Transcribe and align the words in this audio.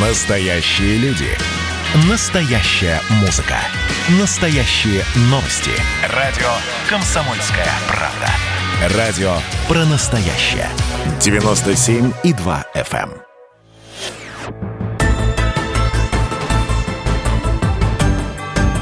Настоящие 0.00 0.96
люди. 0.98 1.26
Настоящая 2.08 3.00
музыка. 3.20 3.56
Настоящие 4.20 5.02
новости. 5.22 5.72
Радио 6.14 6.46
«Комсомольская 6.88 7.66
правда». 7.88 8.96
Радио 8.96 9.32
про 9.66 9.84
настоящее. 9.86 10.68
97,2 11.18 12.64
FM. 12.76 13.10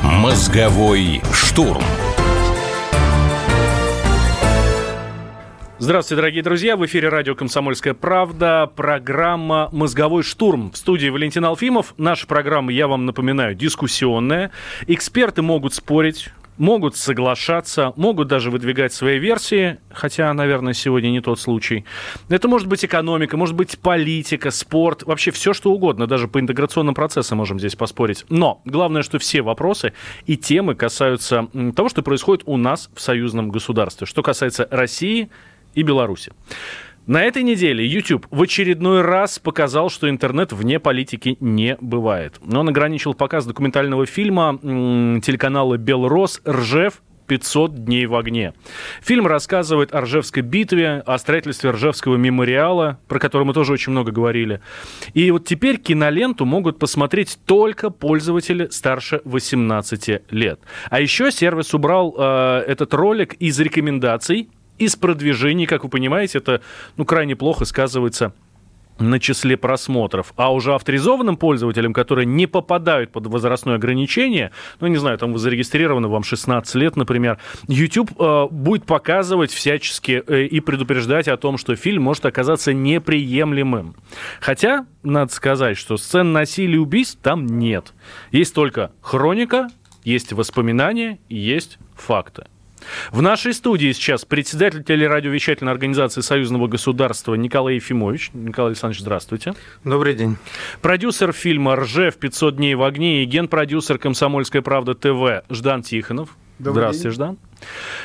Мозговой 0.02 1.22
штурм. 1.32 1.82
Здравствуйте, 5.78 6.16
дорогие 6.16 6.42
друзья. 6.42 6.74
В 6.74 6.86
эфире 6.86 7.10
радио 7.10 7.34
«Комсомольская 7.34 7.92
правда». 7.92 8.72
Программа 8.74 9.68
«Мозговой 9.72 10.22
штурм». 10.22 10.72
В 10.72 10.76
студии 10.78 11.10
Валентин 11.10 11.44
Алфимов. 11.44 11.92
Наша 11.98 12.26
программа, 12.26 12.72
я 12.72 12.88
вам 12.88 13.04
напоминаю, 13.04 13.54
дискуссионная. 13.54 14.52
Эксперты 14.86 15.42
могут 15.42 15.74
спорить, 15.74 16.30
могут 16.56 16.96
соглашаться, 16.96 17.92
могут 17.96 18.26
даже 18.26 18.50
выдвигать 18.50 18.94
свои 18.94 19.18
версии, 19.18 19.76
хотя, 19.90 20.32
наверное, 20.32 20.72
сегодня 20.72 21.10
не 21.10 21.20
тот 21.20 21.38
случай. 21.38 21.84
Это 22.30 22.48
может 22.48 22.68
быть 22.68 22.82
экономика, 22.82 23.36
может 23.36 23.54
быть 23.54 23.78
политика, 23.78 24.50
спорт, 24.50 25.02
вообще 25.02 25.30
все, 25.30 25.52
что 25.52 25.70
угодно. 25.72 26.06
Даже 26.06 26.26
по 26.26 26.40
интеграционным 26.40 26.94
процессам 26.94 27.36
можем 27.36 27.58
здесь 27.58 27.76
поспорить. 27.76 28.24
Но 28.30 28.62
главное, 28.64 29.02
что 29.02 29.18
все 29.18 29.42
вопросы 29.42 29.92
и 30.24 30.38
темы 30.38 30.74
касаются 30.74 31.48
того, 31.76 31.90
что 31.90 32.00
происходит 32.00 32.44
у 32.46 32.56
нас 32.56 32.88
в 32.94 33.00
союзном 33.02 33.50
государстве. 33.50 34.06
Что 34.06 34.22
касается 34.22 34.66
России– 34.70 35.28
и 35.76 35.82
Беларуси. 35.82 36.32
На 37.06 37.22
этой 37.22 37.44
неделе 37.44 37.86
YouTube 37.86 38.26
в 38.32 38.42
очередной 38.42 39.02
раз 39.02 39.38
показал, 39.38 39.90
что 39.90 40.10
интернет 40.10 40.52
вне 40.52 40.80
политики 40.80 41.36
не 41.38 41.76
бывает. 41.80 42.40
Он 42.52 42.68
ограничил 42.68 43.14
показ 43.14 43.46
документального 43.46 44.06
фильма 44.06 44.58
телеканала 44.60 45.76
«Белрос» 45.76 46.40
«Ржев. 46.44 47.00
500 47.28 47.84
дней 47.84 48.06
в 48.06 48.14
огне». 48.14 48.54
Фильм 49.02 49.26
рассказывает 49.26 49.92
о 49.92 50.02
Ржевской 50.02 50.42
битве, 50.44 51.02
о 51.06 51.18
строительстве 51.18 51.70
Ржевского 51.70 52.14
мемориала, 52.14 53.00
про 53.08 53.18
который 53.18 53.44
мы 53.44 53.52
тоже 53.52 53.72
очень 53.72 53.90
много 53.90 54.12
говорили. 54.12 54.60
И 55.12 55.28
вот 55.32 55.44
теперь 55.44 55.78
киноленту 55.78 56.44
могут 56.44 56.78
посмотреть 56.78 57.38
только 57.44 57.90
пользователи 57.90 58.68
старше 58.70 59.22
18 59.24 60.22
лет. 60.30 60.60
А 60.88 61.00
еще 61.00 61.32
сервис 61.32 61.74
убрал 61.74 62.14
э, 62.16 62.64
этот 62.68 62.94
ролик 62.94 63.34
из 63.34 63.58
рекомендаций 63.58 64.48
из 64.78 64.96
продвижений, 64.96 65.66
как 65.66 65.84
вы 65.84 65.90
понимаете, 65.90 66.38
это 66.38 66.60
ну, 66.96 67.04
крайне 67.04 67.36
плохо 67.36 67.64
сказывается 67.64 68.32
на 68.98 69.20
числе 69.20 69.56
просмотров. 69.56 70.32
А 70.36 70.52
уже 70.52 70.74
авторизованным 70.74 71.36
пользователям, 71.36 71.92
которые 71.92 72.26
не 72.26 72.46
попадают 72.46 73.12
под 73.12 73.26
возрастное 73.26 73.76
ограничение, 73.76 74.52
ну, 74.80 74.86
не 74.86 74.96
знаю, 74.96 75.18
там 75.18 75.32
вы 75.32 75.38
зарегистрированы, 75.38 76.08
вам 76.08 76.22
16 76.22 76.74
лет, 76.76 76.96
например, 76.96 77.38
YouTube 77.68 78.12
э, 78.18 78.46
будет 78.50 78.86
показывать 78.86 79.52
всячески 79.52 80.22
э, 80.26 80.44
и 80.44 80.60
предупреждать 80.60 81.28
о 81.28 81.36
том, 81.36 81.58
что 81.58 81.76
фильм 81.76 82.02
может 82.02 82.26
оказаться 82.26 82.72
неприемлемым. 82.72 83.96
Хотя, 84.40 84.86
надо 85.02 85.32
сказать, 85.32 85.76
что 85.76 85.96
сцен 85.96 86.32
насилия 86.32 86.76
и 86.76 86.78
убийств 86.78 87.18
там 87.22 87.46
нет. 87.46 87.92
Есть 88.32 88.54
только 88.54 88.92
хроника, 89.00 89.68
есть 90.04 90.32
воспоминания 90.32 91.18
есть 91.28 91.78
факты. 91.94 92.46
В 93.10 93.22
нашей 93.22 93.54
студии 93.54 93.92
сейчас 93.92 94.24
председатель 94.24 94.82
телерадиовещательной 94.82 95.72
организации 95.72 96.20
Союзного 96.20 96.68
государства 96.68 97.34
Николай 97.34 97.76
Ефимович. 97.76 98.30
Николай 98.32 98.70
Александрович, 98.70 99.00
здравствуйте. 99.00 99.54
Добрый 99.84 100.14
день. 100.14 100.36
Продюсер 100.82 101.32
фильма 101.32 101.76
«Ржев. 101.76 102.16
500 102.16 102.56
дней 102.56 102.74
в 102.74 102.82
огне» 102.82 103.22
и 103.22 103.26
генпродюсер 103.26 103.98
«Комсомольская 103.98 104.62
правда 104.62 104.94
ТВ» 104.94 105.44
Ждан 105.50 105.82
Тихонов. 105.82 106.36
Добрый 106.58 106.82
Здравствуйте, 106.82 107.08
день. 107.08 107.14
Ждан. 107.14 107.38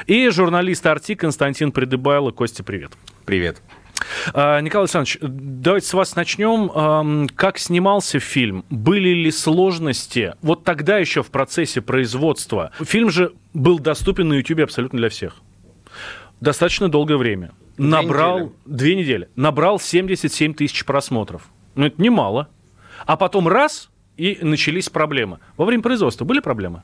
И 0.08 0.30
журналист 0.30 0.86
«Арти» 0.86 1.16
Константин 1.16 1.72
Придыбайло. 1.72 2.32
Костя, 2.32 2.64
привет. 2.64 2.92
Привет. 3.26 3.62
А, 4.34 4.60
Николай 4.62 4.84
Александрович, 4.84 5.18
давайте 5.22 5.88
с 5.88 5.94
вас 5.94 6.16
начнем. 6.16 7.28
Как 7.36 7.58
снимался 7.58 8.20
фильм? 8.20 8.66
Были 8.70 9.10
ли 9.10 9.32
сложности? 9.32 10.36
Вот 10.42 10.64
тогда 10.64 10.98
еще 10.98 11.24
в 11.24 11.32
процессе 11.32 11.82
производства. 11.82 12.72
Фильм 12.82 13.10
же 13.10 13.34
был 13.54 13.80
доступен 13.80 14.30
на 14.30 14.34
YouTube 14.34 14.62
абсолютно 14.62 15.00
для 15.00 15.10
всех. 15.10 15.38
Достаточно 16.40 16.90
долгое 16.90 17.18
время. 17.18 17.52
Две 17.78 17.88
Набрал... 17.88 18.40
Недели. 18.40 18.54
Две 18.66 18.96
недели. 18.96 19.30
Набрал 19.36 19.80
77 19.80 20.54
тысяч 20.54 20.86
просмотров. 20.86 21.50
Ну, 21.76 21.86
это 21.86 22.02
немало. 22.02 22.50
А 23.06 23.18
потом 23.18 23.48
раз, 23.48 23.90
и 24.18 24.38
начались 24.42 24.90
проблемы. 24.90 25.40
Во 25.58 25.66
время 25.66 25.82
производства 25.82 26.26
были 26.26 26.40
проблемы? 26.40 26.84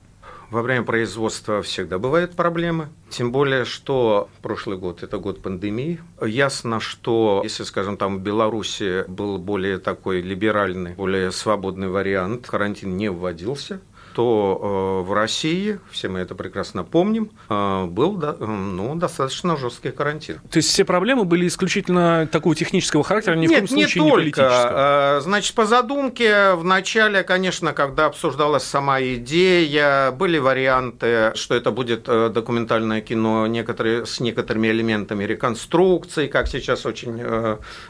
Во 0.50 0.62
время 0.62 0.84
производства 0.84 1.62
всегда 1.62 2.00
бывают 2.00 2.35
проблемы. 2.35 2.88
Тем 3.09 3.34
более, 3.34 3.66
что 3.66 4.30
прошлый 4.41 4.78
год– 4.78 5.02
это 5.03 5.18
год 5.18 5.41
пандемии. 5.41 6.00
Ясно, 6.22 6.80
что 6.80 7.41
если, 7.44 7.63
скажем, 7.63 7.97
там 7.97 8.18
в 8.18 8.22
Беларуси 8.22 9.03
был 9.09 9.40
более 9.40 9.78
такой 9.78 10.22
либеральный, 10.22 10.94
более 10.94 11.31
свободный 11.34 11.90
вариант, 11.90 12.47
карантин 12.47 12.96
не 12.96 13.09
вводился– 13.09 13.81
что 14.17 15.03
э, 15.03 15.07
в 15.07 15.13
России, 15.13 15.79
все 15.91 16.07
мы 16.07 16.17
это 16.17 16.33
прекрасно 16.33 16.83
помним, 16.83 17.29
э, 17.50 17.85
был 17.85 18.13
ну, 18.39 18.95
достаточно 18.95 19.55
жесткий 19.57 19.91
карантин. 19.91 20.39
То 20.50 20.57
есть 20.57 20.69
все 20.69 20.85
проблемы 20.85 21.23
были 21.23 21.47
исключительно 21.47 22.27
такого 22.31 22.56
технического 22.56 23.03
характера, 23.03 23.35
ни 23.35 23.41
Нет, 23.41 23.51
в 23.51 23.53
коем 23.53 23.67
случае 23.67 24.03
не, 24.03 24.09
не 24.09 24.16
только. 24.16 24.41
политического? 24.41 25.17
Э, 25.17 25.22
значит, 25.22 25.53
по 25.53 25.67
задумке, 25.67 26.53
в 26.53 26.63
начале, 26.63 27.22
конечно, 27.22 27.73
когда 27.73 28.07
обсуждалась 28.07 28.63
сама 28.63 29.00
идея, 29.03 30.09
были 30.09 30.39
варианты, 30.39 31.31
что 31.35 31.53
это 31.53 31.69
будет 31.69 32.06
документальное 32.06 33.01
кино 33.01 33.45
некоторые, 33.45 34.07
с 34.07 34.19
некоторыми 34.19 34.69
элементами 34.69 35.25
реконструкции, 35.25 36.25
как 36.25 36.47
сейчас 36.47 36.88
очень 36.88 37.22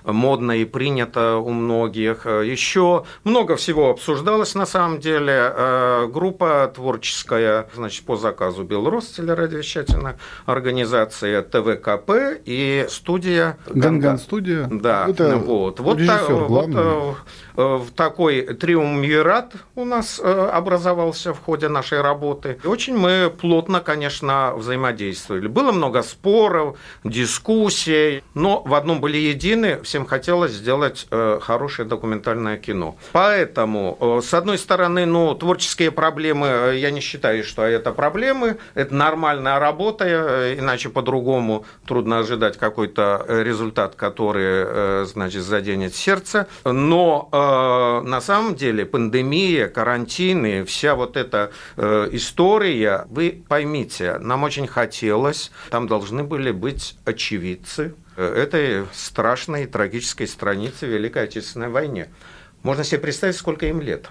модно 0.04 0.52
и 0.52 0.66
принято 0.66 1.38
у 1.38 1.52
многих. 1.52 2.26
Еще 2.26 3.06
много 3.24 3.56
всего 3.56 3.92
обсуждалось 3.92 4.56
на 4.56 4.66
самом 4.66 5.00
деле 5.00 5.54
группа 6.18 6.72
творческая, 6.74 7.68
значит, 7.76 8.04
по 8.04 8.16
заказу 8.16 8.64
Белрос, 8.64 9.06
телерадиовещательная 9.10 10.18
организация 10.48 11.44
ТВКП 11.44 12.42
и 12.44 12.88
студия... 12.90 13.60
Ганган 13.68 14.18
студия. 14.18 14.68
Да, 14.72 15.06
Это 15.08 15.38
вот. 15.38 15.80
Вот, 15.80 16.00
та, 16.08 16.26
вот 16.28 16.70
э, 16.74 17.14
э, 17.58 17.80
такой 17.96 18.42
триумвират 18.42 19.54
у 19.76 19.86
нас 19.86 20.20
э, 20.20 20.50
образовался 20.52 21.36
в 21.36 21.40
ходе 21.40 21.70
нашей 21.70 22.02
работы. 22.02 22.58
И 22.64 22.68
очень 22.68 22.98
мы 22.98 23.30
плотно, 23.30 23.80
конечно, 23.80 24.54
взаимодействовали. 24.56 25.48
Было 25.48 25.72
много 25.72 26.02
споров, 26.02 26.80
дискуссий, 27.04 28.24
но 28.34 28.64
в 28.66 28.74
одном 28.74 29.02
были 29.02 29.18
едины, 29.18 29.84
всем 29.84 30.08
хотелось 30.08 30.54
сделать 30.54 31.08
хорошее 31.42 31.88
документальное 31.88 32.58
кино. 32.58 32.96
Поэтому, 33.12 34.22
с 34.24 34.34
одной 34.34 34.58
стороны, 34.58 35.06
ну, 35.06 35.36
творческие 35.36 35.92
проблемы 35.98 36.46
э, 36.48 36.78
я 36.78 36.92
не 36.92 37.02
считаю, 37.02 37.44
что 37.44 37.64
это 37.64 37.92
проблемы, 37.92 38.58
это 38.76 38.94
нормальная 38.94 39.58
работа, 39.58 40.06
э, 40.06 40.56
иначе 40.60 40.90
по-другому 40.90 41.66
трудно 41.88 42.20
ожидать 42.20 42.56
какой-то 42.58 43.26
э, 43.28 43.44
результат, 43.44 43.96
который, 43.96 45.06
значит, 45.06 45.42
заденет 45.42 45.96
сердце. 45.96 46.48
Но 46.64 47.30
на 48.06 48.22
самом 48.22 48.56
деле 48.56 48.86
пандемия, 48.86 49.68
карантины, 49.70 50.64
вся 50.66 50.94
вот 50.94 51.18
эта 51.18 51.52
история, 51.78 53.06
вы 53.10 53.44
поймите, 53.48 54.18
нам 54.20 54.44
очень 54.44 54.68
хотелось, 54.68 55.52
там 55.70 55.88
должны 55.88 56.24
были 56.24 56.52
быть 56.52 56.96
очевидцы 57.06 57.96
этой 58.18 58.86
страшной 58.94 59.66
трагической 59.66 60.28
страницы 60.28 60.86
Великой 60.86 61.24
Отечественной 61.24 61.70
войне. 61.70 62.08
Можно 62.64 62.84
себе 62.84 63.00
представить, 63.00 63.36
сколько 63.36 63.66
им 63.66 63.82
лет. 63.82 64.10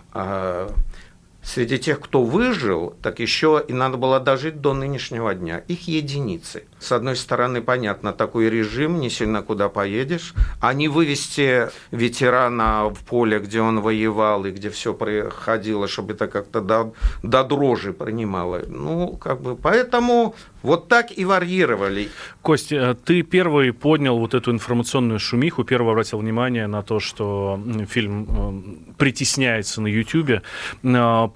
Среди 1.47 1.79
тех, 1.79 2.01
кто 2.01 2.25
выжил, 2.25 2.97
так 3.03 3.21
еще 3.21 3.63
и 3.69 3.73
надо 3.73 3.97
было 3.97 4.19
дожить 4.19 4.61
до 4.61 4.75
нынешнего 4.75 5.33
дня. 5.33 5.63
Их 5.69 5.87
единицы. 5.87 6.65
С 6.81 6.91
одной 6.91 7.15
стороны, 7.15 7.63
понятно, 7.63 8.13
такой 8.13 8.51
режим, 8.51 8.99
не 8.99 9.11
сильно 9.11 9.43
куда 9.43 9.69
поедешь, 9.69 10.35
а 10.61 10.75
не 10.75 10.89
вывести 10.89 11.69
ветерана 11.93 12.89
в 12.89 12.99
поле, 13.05 13.39
где 13.39 13.61
он 13.61 13.81
воевал 13.81 14.45
и 14.45 14.51
где 14.51 14.71
все 14.71 14.93
проходило, 14.93 15.87
чтобы 15.87 16.15
это 16.15 16.27
как-то 16.27 16.61
до, 16.61 16.93
до 17.23 17.45
дрожи 17.45 17.93
принимало. 17.93 18.63
Ну, 18.67 19.17
как 19.17 19.41
бы, 19.41 19.55
поэтому 19.55 20.35
вот 20.63 20.89
так 20.89 21.17
и 21.17 21.25
варьировали. 21.25 22.09
Костя, 22.43 22.97
ты 23.05 23.23
первый 23.23 23.73
поднял 23.73 24.19
вот 24.19 24.35
эту 24.35 24.51
информационную 24.51 25.21
шумиху, 25.21 25.63
первый 25.63 25.93
обратил 25.93 26.19
внимание 26.19 26.67
на 26.67 26.83
то, 26.83 26.99
что 26.99 27.61
фильм 27.89 28.27
э, 28.29 28.95
притесняется 28.97 29.81
на 29.81 29.87
YouTube. 29.87 30.43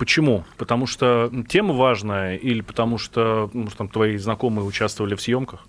Почему? 0.00 0.44
Потому 0.56 0.86
что 0.86 1.30
тема 1.46 1.74
важная 1.74 2.36
или 2.36 2.62
потому 2.62 2.96
что 2.96 3.50
может, 3.52 3.76
там, 3.76 3.86
твои 3.90 4.16
знакомые 4.16 4.64
участвовали 4.64 5.14
в 5.14 5.20
съемках? 5.20 5.66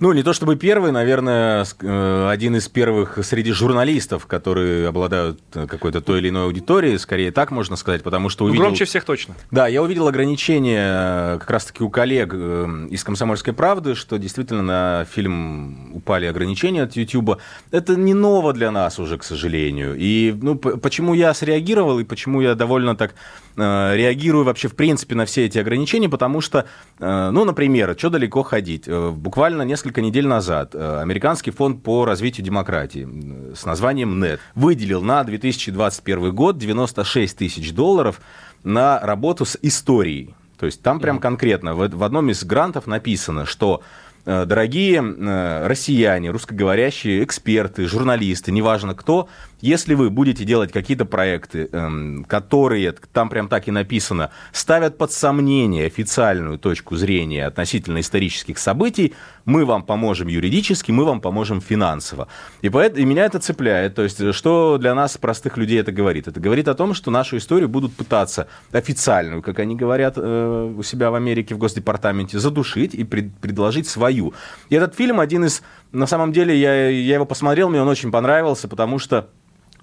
Ну, 0.00 0.12
не 0.12 0.24
то 0.24 0.32
чтобы 0.32 0.56
первый, 0.56 0.90
наверное, 0.90 1.64
э, 1.80 2.28
один 2.28 2.56
из 2.56 2.68
первых 2.68 3.24
среди 3.24 3.52
журналистов, 3.52 4.26
которые 4.26 4.88
обладают 4.88 5.40
э, 5.54 5.66
какой-то 5.68 6.00
той 6.00 6.18
или 6.18 6.30
иной 6.30 6.44
аудиторией, 6.44 6.98
скорее 6.98 7.30
так 7.30 7.52
можно 7.52 7.76
сказать, 7.76 8.02
потому 8.02 8.28
что 8.28 8.44
ну, 8.44 8.50
увидел... 8.50 8.64
Громче 8.64 8.86
всех 8.86 9.04
точно. 9.04 9.36
Да, 9.52 9.68
я 9.68 9.82
увидел 9.82 10.08
ограничения 10.08 11.34
э, 11.34 11.38
как 11.38 11.48
раз-таки 11.48 11.84
у 11.84 11.90
коллег 11.90 12.34
из 12.34 13.04
«Комсомольской 13.04 13.52
правды», 13.52 13.94
что 13.94 14.18
действительно 14.18 14.62
на 14.62 15.06
фильм 15.08 15.94
упали 15.94 16.26
ограничения 16.26 16.82
от 16.82 16.96
YouTube. 16.96 17.38
Это 17.70 17.94
не 17.94 18.14
ново 18.14 18.52
для 18.52 18.72
нас 18.72 18.98
уже, 18.98 19.16
к 19.16 19.22
сожалению. 19.22 19.94
И 19.96 20.36
ну, 20.42 20.56
почему 20.56 21.14
я 21.14 21.32
среагировал 21.34 22.00
и 22.00 22.04
почему 22.04 22.40
я 22.40 22.56
довольно 22.56 22.96
так 22.96 23.14
реагирую 23.56 24.44
вообще 24.44 24.66
в 24.66 24.74
принципе 24.74 25.14
на 25.14 25.26
все 25.26 25.46
эти 25.46 25.58
ограничения, 25.58 26.08
потому 26.08 26.40
что, 26.40 26.66
ну, 26.98 27.44
например, 27.44 27.94
что 27.96 28.10
далеко 28.10 28.42
ходить? 28.42 28.88
Буквально 28.88 29.62
несколько 29.62 29.83
несколько 29.84 30.00
недель 30.00 30.26
назад 30.26 30.74
э, 30.74 31.00
Американский 31.02 31.50
фонд 31.50 31.82
по 31.82 32.06
развитию 32.06 32.42
демократии 32.42 33.06
с 33.54 33.66
названием 33.66 34.18
НЕТ 34.18 34.40
выделил 34.54 35.02
на 35.02 35.22
2021 35.22 36.34
год 36.34 36.56
96 36.56 37.36
тысяч 37.36 37.74
долларов 37.74 38.22
на 38.62 38.98
работу 39.00 39.44
с 39.44 39.58
историей. 39.60 40.34
То 40.58 40.64
есть 40.64 40.80
там 40.80 41.00
прям 41.00 41.18
конкретно 41.18 41.74
в 41.74 42.02
одном 42.02 42.30
из 42.30 42.44
грантов 42.44 42.86
написано, 42.86 43.44
что 43.44 43.82
дорогие 44.24 45.02
э, 45.02 45.66
россияне, 45.66 46.30
русскоговорящие 46.30 47.22
эксперты, 47.24 47.86
журналисты, 47.86 48.52
неважно 48.52 48.94
кто, 48.94 49.28
если 49.64 49.94
вы 49.94 50.10
будете 50.10 50.44
делать 50.44 50.72
какие-то 50.72 51.06
проекты, 51.06 51.70
эм, 51.72 52.24
которые, 52.24 52.92
там 52.92 53.30
прям 53.30 53.48
так 53.48 53.66
и 53.66 53.70
написано, 53.70 54.30
ставят 54.52 54.98
под 54.98 55.10
сомнение 55.10 55.86
официальную 55.86 56.58
точку 56.58 56.96
зрения 56.96 57.46
относительно 57.46 58.00
исторических 58.00 58.58
событий, 58.58 59.14
мы 59.46 59.64
вам 59.64 59.82
поможем 59.82 60.28
юридически, 60.28 60.90
мы 60.90 61.06
вам 61.06 61.22
поможем 61.22 61.62
финансово. 61.62 62.28
И, 62.60 62.68
поэтому, 62.68 63.00
и 63.00 63.04
меня 63.06 63.24
это 63.24 63.38
цепляет. 63.38 63.94
То 63.94 64.02
есть, 64.02 64.34
что 64.34 64.76
для 64.78 64.94
нас, 64.94 65.16
простых 65.16 65.56
людей, 65.56 65.80
это 65.80 65.92
говорит? 65.92 66.28
Это 66.28 66.40
говорит 66.40 66.68
о 66.68 66.74
том, 66.74 66.92
что 66.92 67.10
нашу 67.10 67.38
историю 67.38 67.70
будут 67.70 67.94
пытаться 67.94 68.48
официальную, 68.70 69.40
как 69.40 69.58
они 69.60 69.76
говорят 69.76 70.14
э, 70.18 70.74
у 70.76 70.82
себя 70.82 71.10
в 71.10 71.14
Америке, 71.14 71.54
в 71.54 71.58
Госдепартаменте, 71.58 72.38
задушить 72.38 72.94
и 72.94 73.02
пред, 73.04 73.34
предложить 73.36 73.88
свою 73.88 74.13
свою. 74.14 74.34
И 74.68 74.74
этот 74.74 74.94
фильм 74.94 75.20
один 75.20 75.44
из... 75.44 75.62
На 75.92 76.06
самом 76.06 76.32
деле, 76.32 76.56
я, 76.56 76.88
я 76.88 77.14
его 77.14 77.24
посмотрел, 77.24 77.68
мне 77.68 77.80
он 77.80 77.88
очень 77.88 78.10
понравился, 78.10 78.68
потому 78.68 78.98
что 78.98 79.28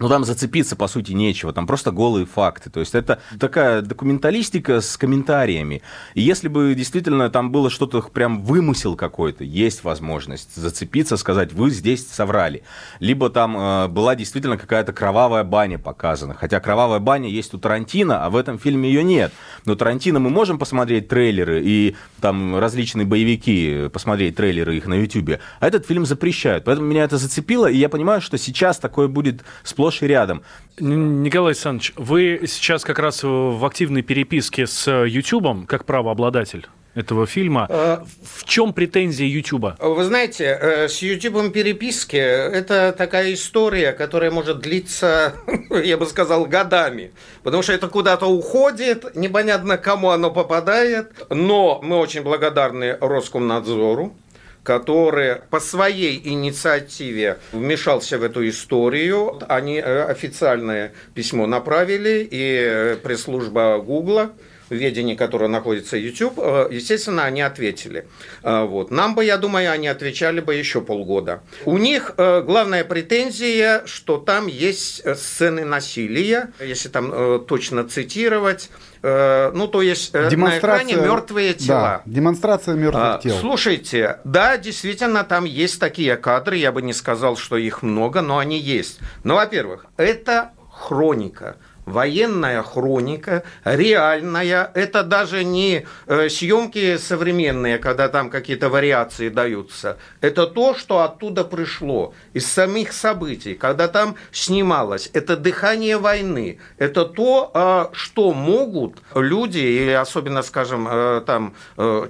ну, 0.02 0.10
там 0.10 0.26
зацепиться, 0.26 0.76
по 0.76 0.88
сути, 0.88 1.12
нечего, 1.12 1.54
там 1.54 1.68
просто 1.68 1.92
голые 1.92 2.26
факты. 2.26 2.72
То 2.72 2.80
есть 2.80 2.96
это 2.96 3.20
такая 3.40 3.84
документалистика 3.84 4.82
с 4.82 4.98
комментариями. 4.98 5.84
И 6.16 6.22
если 6.22 6.48
бы 6.48 6.74
действительно 6.74 7.30
там 7.30 7.52
было 7.52 7.70
что-то 7.70 8.02
прям 8.02 8.42
вымысел 8.42 8.96
какой-то, 8.96 9.44
есть 9.44 9.84
возможность 9.84 10.56
зацепиться, 10.56 11.18
сказать, 11.18 11.54
вы 11.54 11.70
здесь 11.70 12.08
соврали. 12.08 12.64
Либо 13.00 13.30
там 13.30 13.56
э, 13.56 13.88
была 13.90 14.16
действительно 14.16 14.58
какая-то 14.58 14.92
кровавая 14.92 15.44
баня 15.44 15.78
показана. 15.78 16.34
Хотя 16.34 16.60
кровавая 16.60 17.00
баня 17.00 17.30
есть 17.30 17.54
у 17.54 17.60
Тарантино, 17.60 18.26
а 18.26 18.32
в 18.32 18.38
этом 18.38 18.58
фильме 18.58 18.90
ее 18.90 19.04
нет. 19.04 19.32
Но 19.66 19.76
Тарантино 19.76 20.20
мы 20.20 20.32
можем 20.32 20.58
посмотреть 20.58 21.10
трейлеры 21.10 21.62
и 21.64 21.96
там 22.20 22.58
различные 22.58 23.06
боевики, 23.06 23.88
посмотреть 23.94 24.36
трейлеры 24.36 24.78
их 24.78 24.88
на 24.88 24.96
Ютубе. 24.96 25.42
А 25.60 25.68
этот 25.68 25.86
фильм 25.86 26.08
запрещают. 26.08 26.64
Поэтому 26.64 26.88
меня 26.88 27.04
это 27.04 27.20
зацепило, 27.20 27.68
и 27.68 27.78
я 27.78 27.88
понимаю, 27.88 28.20
что 28.20 28.40
сейчас 28.40 28.80
такое 28.80 29.08
будет 29.08 29.44
сплошь 29.64 29.91
сплошь 29.92 30.04
и 30.04 30.08
рядом. 30.08 30.44
Николай 30.80 31.52
Александрович, 31.52 31.94
вы 31.96 32.42
сейчас 32.48 32.84
как 32.84 33.00
раз 33.00 33.24
в 33.24 33.64
активной 33.66 34.02
переписке 34.02 34.66
с 34.66 34.90
YouTube 35.06 35.68
как 35.68 35.86
правообладатель 35.86 36.68
этого 36.94 37.26
фильма. 37.26 37.68
А, 37.70 38.04
в 38.24 38.44
чем 38.44 38.74
претензия 38.74 39.28
Ютуба? 39.28 39.78
Вы 39.80 40.04
знаете, 40.04 40.58
э, 40.60 40.88
с 40.90 41.02
Ютубом 41.02 41.52
переписки 41.52 42.18
это 42.18 42.94
такая 42.98 43.34
история, 43.34 43.94
которая 43.94 44.30
может 44.30 44.60
длиться, 44.60 45.36
я 45.84 45.98
бы 45.98 46.06
сказал, 46.06 46.46
годами. 46.46 47.12
Потому 47.44 47.64
что 47.64 47.74
это 47.74 47.88
куда-то 47.88 48.26
уходит, 48.26 49.16
непонятно 49.16 49.78
кому 49.78 50.10
оно 50.10 50.32
попадает. 50.32 51.12
Но 51.30 51.80
мы 51.82 51.98
очень 51.98 52.24
благодарны 52.24 52.98
Роскомнадзору 53.00 54.14
который 54.64 55.38
по 55.50 55.60
своей 55.60 56.22
инициативе 56.24 57.40
вмешался 57.52 58.18
в 58.18 58.24
эту 58.24 58.48
историю. 58.48 59.40
Они 59.48 59.78
э, 59.78 60.04
официальное 60.04 60.94
письмо 61.14 61.48
направили, 61.48 62.28
и 62.30 62.64
э, 62.64 62.96
пресс-служба 62.98 63.80
Гугла 63.80 64.32
ведении 64.74 65.16
которого 65.16 65.48
находится 65.48 65.98
YouTube, 65.98 66.36
э, 66.38 66.68
естественно, 66.72 67.26
они 67.26 67.42
ответили. 67.42 68.08
Вот. 68.44 68.92
Нам 68.92 69.16
бы, 69.16 69.26
я 69.26 69.38
думаю, 69.38 69.72
они 69.72 69.88
отвечали 69.88 70.40
бы 70.40 70.56
еще 70.56 70.82
полгода. 70.82 71.42
У 71.66 71.78
них 71.78 72.14
главная 72.18 72.84
претензия, 72.84 73.84
что 73.86 74.18
там 74.18 74.48
есть 74.48 75.04
сцены 75.18 75.66
насилия, 75.66 76.52
если 76.60 76.90
там 76.90 77.46
точно 77.46 77.88
цитировать, 77.88 78.70
Э, 79.04 79.52
ну, 79.54 79.68
то 79.68 79.82
есть 79.82 80.14
э, 80.14 80.30
демонстрация, 80.30 80.86
на 80.86 80.92
экране 80.92 81.08
мертвые 81.08 81.54
тела. 81.54 82.04
Да, 82.06 82.12
демонстрация 82.12 82.76
мертвых 82.76 83.04
а, 83.04 83.20
тел. 83.20 83.36
Слушайте, 83.40 84.20
да, 84.24 84.58
действительно, 84.58 85.24
там 85.24 85.46
есть 85.46 85.80
такие 85.80 86.16
кадры, 86.18 86.58
я 86.58 86.72
бы 86.72 86.82
не 86.82 86.94
сказал, 86.94 87.36
что 87.36 87.58
их 87.58 87.82
много, 87.82 88.22
но 88.22 88.38
они 88.38 88.60
есть. 88.60 89.00
Ну, 89.24 89.36
во-первых, 89.36 89.88
это 89.98 90.52
хроника 90.70 91.58
военная 91.92 92.64
хроника, 92.64 93.44
реальная. 93.64 94.72
Это 94.74 95.04
даже 95.04 95.44
не 95.44 95.86
э, 96.08 96.30
съемки 96.30 96.98
современные, 96.98 97.78
когда 97.78 98.08
там 98.08 98.30
какие-то 98.30 98.70
вариации 98.70 99.30
даются. 99.30 99.98
Это 100.22 100.48
то, 100.48 100.74
что 100.74 101.02
оттуда 101.02 101.44
пришло, 101.44 102.14
из 102.34 102.48
самих 102.48 102.94
событий, 102.94 103.54
когда 103.54 103.88
там 103.88 104.16
снималось. 104.32 105.10
Это 105.14 105.38
дыхание 105.38 105.98
войны. 105.98 106.60
Это 106.78 107.06
то, 107.06 107.52
э, 107.54 107.96
что 107.96 108.34
могут 108.34 109.00
люди, 109.14 109.60
или 109.60 109.92
особенно, 109.92 110.42
скажем, 110.42 110.88
э, 110.90 111.22
там 111.26 111.54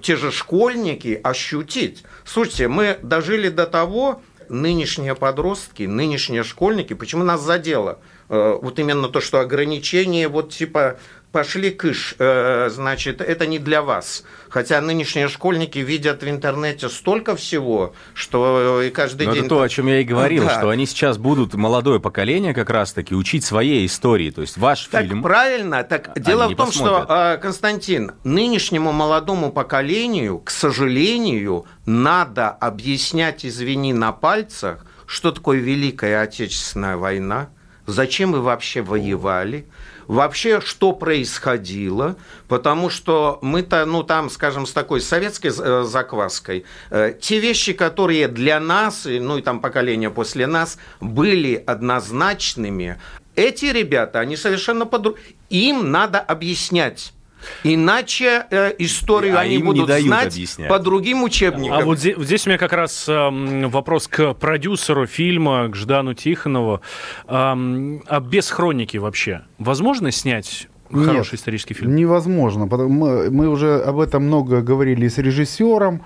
те 0.02 0.16
же 0.16 0.32
школьники 0.32 1.20
ощутить. 1.24 2.04
Слушайте, 2.24 2.68
мы 2.68 2.98
дожили 3.02 3.50
до 3.50 3.66
того, 3.66 4.22
нынешние 4.52 5.16
подростки, 5.16 5.84
нынешние 5.84 6.44
школьники, 6.44 6.94
почему 6.94 7.24
нас 7.24 7.42
задело? 7.42 8.00
Э, 8.32 8.58
вот 8.62 8.80
именно 8.80 9.10
то, 9.10 9.20
что 9.20 9.42
ограничения, 9.42 10.30
вот 10.30 10.54
типа 10.54 10.98
пошли 11.34 11.70
кыш, 11.70 12.16
э, 12.18 12.70
значит, 12.72 13.20
это 13.20 13.46
не 13.46 13.60
для 13.60 13.82
вас. 13.82 14.24
Хотя 14.48 14.80
нынешние 14.80 15.28
школьники 15.28 15.80
видят 15.80 16.24
в 16.24 16.30
интернете 16.30 16.88
столько 16.88 17.36
всего, 17.36 17.94
что 18.14 18.82
и 18.82 18.90
каждый 18.90 19.28
Но 19.28 19.34
день... 19.34 19.42
Это 19.42 19.50
то, 19.50 19.62
о 19.62 19.68
чем 19.68 19.88
я 19.88 20.00
и 20.00 20.06
говорил, 20.06 20.46
да. 20.46 20.58
что 20.58 20.70
они 20.70 20.86
сейчас 20.86 21.18
будут, 21.18 21.56
молодое 21.56 22.00
поколение 22.00 22.54
как 22.54 22.70
раз-таки, 22.70 23.14
учить 23.14 23.44
своей 23.44 23.86
истории. 23.86 24.30
То 24.30 24.42
есть 24.42 24.58
ваш 24.58 24.86
так 24.86 25.04
фильм... 25.04 25.22
правильно. 25.24 25.84
Так 25.84 26.18
дело 26.18 26.48
в 26.48 26.56
том, 26.56 26.68
посмотрят. 26.68 27.04
что, 27.04 27.40
Константин, 27.42 28.14
нынешнему 28.24 28.94
молодому 28.94 29.52
поколению, 29.52 30.40
к 30.40 30.52
сожалению, 30.52 31.66
надо 31.86 32.48
объяснять, 32.50 33.46
извини, 33.46 33.92
на 33.92 34.14
пальцах, 34.14 34.86
что 35.06 35.34
такое 35.34 35.60
Великая 35.60 36.22
Отечественная 36.22 36.96
война, 36.96 37.50
зачем 37.92 38.32
вы 38.32 38.42
вообще 38.42 38.82
воевали, 38.82 39.66
вообще 40.08 40.62
что 40.62 40.94
происходило, 40.94 42.16
потому 42.48 42.90
что 42.90 43.40
мы-то, 43.42 43.86
ну 43.86 44.04
там, 44.04 44.30
скажем, 44.30 44.66
с 44.66 44.72
такой 44.72 45.02
советской 45.02 45.52
э, 45.58 45.84
закваской, 45.84 46.66
э, 46.90 47.14
те 47.20 47.40
вещи, 47.40 47.74
которые 47.74 48.28
для 48.28 48.60
нас, 48.60 49.06
ну 49.06 49.38
и 49.38 49.42
там 49.42 49.60
поколения 49.60 50.10
после 50.10 50.48
нас, 50.48 50.78
были 51.00 51.56
однозначными, 51.66 53.00
эти 53.36 53.66
ребята, 53.66 54.20
они 54.20 54.36
совершенно 54.36 54.86
по 54.86 55.16
Им 55.50 55.92
надо 55.92 56.20
объяснять 56.20 57.14
Иначе 57.64 58.46
э, 58.50 58.74
историю 58.80 59.38
а 59.38 59.42
они 59.42 59.58
будут 59.60 59.90
знать 59.90 60.34
объяснять. 60.34 60.70
по 60.70 60.80
другим 60.80 61.24
учебникам. 61.24 61.80
А 61.80 61.86
вот 61.86 62.00
здесь, 62.00 62.18
здесь 62.18 62.46
у 62.46 62.50
меня 62.50 62.58
как 62.58 62.74
раз 62.74 63.08
э, 63.08 63.68
вопрос 63.68 64.08
к 64.08 64.34
продюсеру 64.34 65.06
фильма, 65.06 65.70
к 65.70 65.76
Ждану 65.76 66.14
Тихонову. 66.14 66.82
Э, 67.26 67.28
а 67.28 68.20
без 68.20 68.50
хроники 68.50 68.98
вообще 68.98 69.42
возможно 69.58 70.12
снять 70.12 70.68
Нет, 70.90 71.08
хороший 71.08 71.36
исторический 71.36 71.74
фильм? 71.74 71.96
Невозможно. 71.96 72.66
Мы, 72.66 73.30
мы 73.30 73.50
уже 73.50 73.82
об 73.82 74.00
этом 74.00 74.24
много 74.24 74.62
говорили 74.62 75.08
с 75.08 75.18
режиссером. 75.18 76.04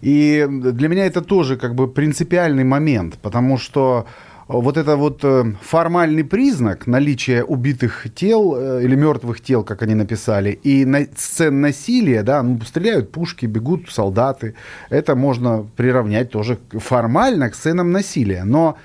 И 0.00 0.46
для 0.48 0.88
меня 0.88 1.06
это 1.06 1.22
тоже 1.22 1.56
как 1.56 1.74
бы 1.74 1.88
принципиальный 1.88 2.64
момент, 2.64 3.18
потому 3.20 3.58
что 3.58 4.06
вот 4.48 4.78
это 4.78 4.96
вот 4.96 5.20
э, 5.24 5.44
формальный 5.60 6.24
признак 6.24 6.86
наличия 6.86 7.44
убитых 7.44 8.06
тел 8.14 8.54
э, 8.56 8.82
или 8.82 8.94
мертвых 8.94 9.42
тел, 9.42 9.62
как 9.62 9.82
они 9.82 9.94
написали, 9.94 10.52
и 10.52 10.86
на, 10.86 11.04
сцен 11.16 11.60
насилия, 11.60 12.22
да, 12.22 12.42
ну, 12.42 12.58
стреляют 12.62 13.12
пушки, 13.12 13.44
бегут 13.44 13.90
солдаты, 13.90 14.54
это 14.88 15.14
можно 15.14 15.66
приравнять 15.76 16.30
тоже 16.30 16.58
формально 16.72 17.50
к 17.50 17.54
сценам 17.54 17.92
насилия. 17.92 18.44
Но 18.44 18.78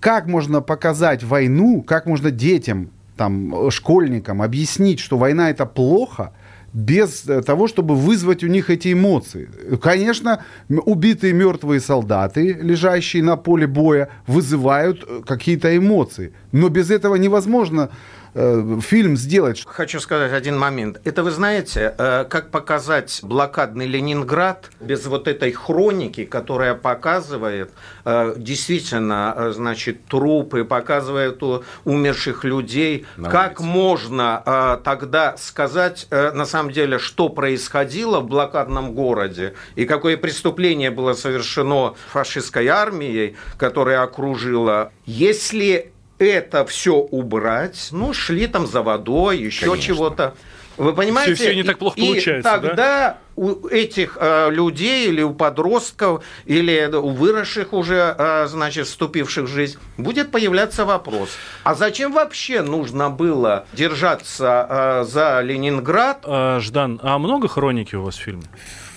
как 0.00 0.26
можно 0.26 0.60
показать 0.60 1.22
войну, 1.22 1.82
как 1.82 2.06
можно 2.06 2.32
детям, 2.32 2.90
там, 3.16 3.70
школьникам 3.70 4.42
объяснить, 4.42 4.98
что 4.98 5.16
война 5.16 5.50
это 5.50 5.66
плохо– 5.66 6.32
без 6.76 7.22
того, 7.46 7.68
чтобы 7.68 7.94
вызвать 7.94 8.44
у 8.44 8.48
них 8.48 8.68
эти 8.68 8.92
эмоции. 8.92 9.48
Конечно, 9.80 10.44
убитые 10.68 11.32
мертвые 11.32 11.80
солдаты, 11.80 12.52
лежащие 12.52 13.22
на 13.22 13.36
поле 13.36 13.66
боя, 13.66 14.10
вызывают 14.26 15.02
какие-то 15.26 15.74
эмоции. 15.74 16.34
Но 16.52 16.68
без 16.68 16.90
этого 16.90 17.14
невозможно 17.14 17.80
э, 17.80 17.88
фильм 18.34 19.16
сделать. 19.16 19.64
Хочу 19.66 20.00
сказать 20.00 20.32
один 20.32 20.58
момент. 20.58 21.00
Это 21.04 21.22
вы 21.22 21.30
знаете, 21.30 21.94
э, 21.96 22.24
как 22.28 22.50
показать 22.50 23.20
блокадный 23.22 23.86
Ленинград 23.86 24.70
без 24.80 25.06
вот 25.06 25.28
этой 25.28 25.52
хроники, 25.52 26.24
которая 26.24 26.74
показывает 26.74 27.70
э, 28.04 28.34
действительно, 28.36 29.34
э, 29.36 29.52
значит, 29.54 30.06
трупы, 30.06 30.64
показывает 30.64 31.42
умерших 31.84 32.44
людей. 32.44 33.06
На 33.16 33.30
как 33.30 33.60
улице. 33.60 33.72
можно 33.72 34.42
э, 34.44 34.78
тогда 34.84 35.36
сказать, 35.36 36.06
э, 36.10 36.32
на 36.32 36.46
самом 36.46 36.72
деле, 36.72 36.98
что 36.98 37.28
происходило 37.28 38.20
в 38.20 38.26
блокадном 38.26 38.94
городе 38.94 39.54
и 39.74 39.84
какое 39.84 40.16
преступление 40.16 40.90
было 40.90 41.14
совершено 41.14 41.94
фашистской 42.08 42.66
армией, 42.68 43.36
которая 43.58 44.02
окружила, 44.02 44.92
если 45.04 45.92
это 46.18 46.64
все 46.64 46.94
убрать, 46.94 47.88
ну, 47.92 48.12
шли 48.12 48.46
там 48.46 48.66
за 48.66 48.82
водой, 48.82 49.38
еще 49.38 49.78
чего-то. 49.78 50.34
Вы 50.76 50.92
понимаете? 50.92 51.34
Все, 51.34 51.44
все 51.44 51.56
не 51.56 51.62
так 51.62 51.78
плохо 51.78 51.98
и, 51.98 52.06
получается, 52.06 52.50
и 52.50 52.52
тогда 52.52 52.74
да? 52.76 53.18
у 53.36 53.66
этих 53.68 54.18
э, 54.20 54.50
людей 54.50 55.08
или 55.08 55.22
у 55.22 55.32
подростков 55.32 56.22
или 56.44 56.90
у 56.94 57.08
выросших 57.10 57.72
уже, 57.72 58.14
э, 58.16 58.46
значит, 58.46 58.86
вступивших 58.86 59.44
в 59.44 59.48
жизнь, 59.48 59.78
будет 59.96 60.30
появляться 60.30 60.84
вопрос: 60.84 61.30
а 61.64 61.74
зачем 61.74 62.12
вообще 62.12 62.62
нужно 62.62 63.08
было 63.08 63.66
держаться 63.72 64.66
э, 64.68 65.04
за 65.04 65.40
Ленинград? 65.40 66.20
А, 66.24 66.60
Ждан, 66.60 67.00
а 67.02 67.18
много 67.18 67.48
хроники 67.48 67.94
у 67.94 68.02
вас 68.02 68.16
в 68.16 68.20
фильме? 68.20 68.44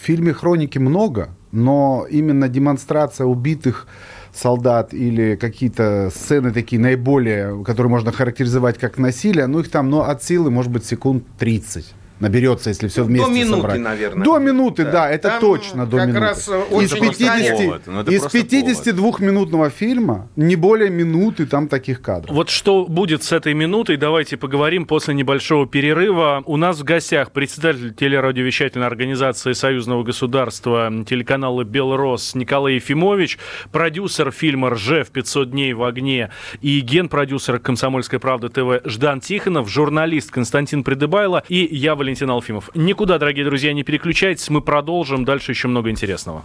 В 0.02 0.06
фильме 0.06 0.34
хроники 0.34 0.78
много, 0.78 1.30
но 1.52 2.06
именно 2.10 2.50
демонстрация 2.50 3.26
убитых 3.26 3.88
солдат 4.34 4.94
или 4.94 5.36
какие-то 5.36 6.12
сцены 6.14 6.52
такие 6.52 6.80
наиболее, 6.80 7.64
которые 7.64 7.90
можно 7.90 8.12
характеризовать 8.12 8.78
как 8.78 8.98
насилие, 8.98 9.48
ну 9.48 9.60
их 9.60 9.70
там, 9.70 9.90
ну, 9.90 10.02
от 10.02 10.24
силы, 10.24 10.52
может 10.52 10.72
быть, 10.72 10.86
секунд 10.86 11.24
30 11.38 11.94
наберется, 12.20 12.70
если 12.70 12.88
все 12.88 13.04
вместе 13.04 13.28
До 13.28 13.34
минуты, 13.34 13.62
собрать. 13.62 13.80
наверное. 13.80 14.26
До 14.26 14.38
минуты, 14.40 14.84
да, 14.84 14.92
да 14.92 15.10
это 15.10 15.30
Там 15.30 15.40
точно 15.42 15.86
до 15.86 15.98
минуты. 15.98 16.20
Раз 16.20 16.50
из 16.50 16.92
50, 16.92 17.58
повод, 17.58 18.10
из 18.10 18.24
52-минутного 18.24 19.70
фильма 19.70 20.28
не 20.36 20.56
более 20.56 20.90
минуты 20.90 21.46
там 21.46 21.68
таких 21.68 22.02
кадров. 22.02 22.36
Вот 22.36 22.50
что 22.50 22.86
будет 22.86 23.24
с 23.24 23.32
этой 23.32 23.54
минутой, 23.54 23.98
давайте 23.98 24.38
поговорим 24.38 24.86
после 24.86 25.14
небольшого 25.14 25.66
перерыва. 25.66 26.44
У 26.46 26.58
нас 26.58 26.80
в 26.80 26.84
гостях 26.84 27.32
председатель 27.32 27.94
телерадиовещательной 27.94 28.88
организации 28.88 29.54
Союзного 29.54 30.04
государства 30.04 30.92
телеканала 31.08 31.64
«Белрос» 31.64 32.36
Николай 32.36 32.76
Ефимович, 32.76 33.40
продюсер 33.72 34.32
фильма 34.32 34.72
«Ржев. 34.72 35.10
500 35.10 35.52
дней 35.52 35.74
в 35.74 35.84
огне» 35.84 36.32
и 36.62 36.80
генпродюсер 36.82 37.60
«Комсомольской 37.60 38.20
правды 38.20 38.50
ТВ» 38.50 38.86
Ждан 38.86 39.22
Тихонов, 39.22 39.70
журналист 39.70 40.32
Константин 40.32 40.84
Придыбайло 40.84 41.44
и 41.48 41.68
я, 41.76 41.96
Валерий 41.96 42.09
Валентин 42.10 42.32
Алфимов. 42.32 42.72
Никуда, 42.74 43.20
дорогие 43.20 43.46
друзья, 43.46 43.72
не 43.72 43.84
переключайтесь, 43.84 44.50
мы 44.50 44.62
продолжим. 44.62 45.26
Дальше 45.26 45.52
еще 45.52 45.68
много 45.68 45.92
интересного. 45.92 46.44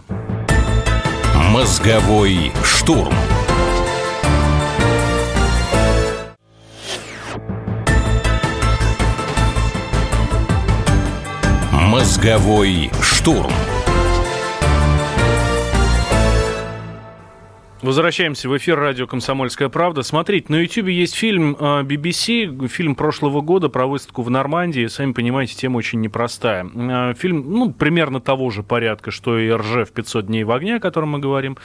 Мозговой 1.33 2.51
штурм. 2.63 3.11
Мозговой 11.71 12.91
штурм. 13.01 13.51
Возвращаемся 17.85 18.49
в 18.49 18.57
эфир 18.57 18.79
радио 18.79 19.05
«Комсомольская 19.05 19.69
правда». 19.69 20.01
Смотрите, 20.01 20.47
на 20.49 20.55
YouTube 20.55 20.87
есть 20.87 21.13
фильм 21.13 21.53
BBC, 21.53 22.65
э, 22.65 22.67
фильм 22.67 22.95
прошлого 22.95 23.41
года 23.41 23.69
про 23.69 23.85
выставку 23.85 24.23
в 24.23 24.31
Нормандии. 24.31 24.87
Сами 24.87 25.11
понимаете, 25.11 25.53
тема 25.55 25.77
очень 25.77 26.01
непростая. 26.01 26.65
Э, 26.65 27.13
фильм, 27.13 27.45
ну, 27.47 27.71
примерно 27.71 28.19
того 28.19 28.49
же 28.49 28.63
порядка, 28.63 29.11
что 29.11 29.37
и 29.37 29.51
«Ржев. 29.51 29.91
500 29.91 30.25
дней 30.25 30.43
в 30.43 30.51
огне», 30.51 30.77
о 30.77 30.79
котором 30.79 31.09
мы 31.09 31.19
говорим, 31.19 31.59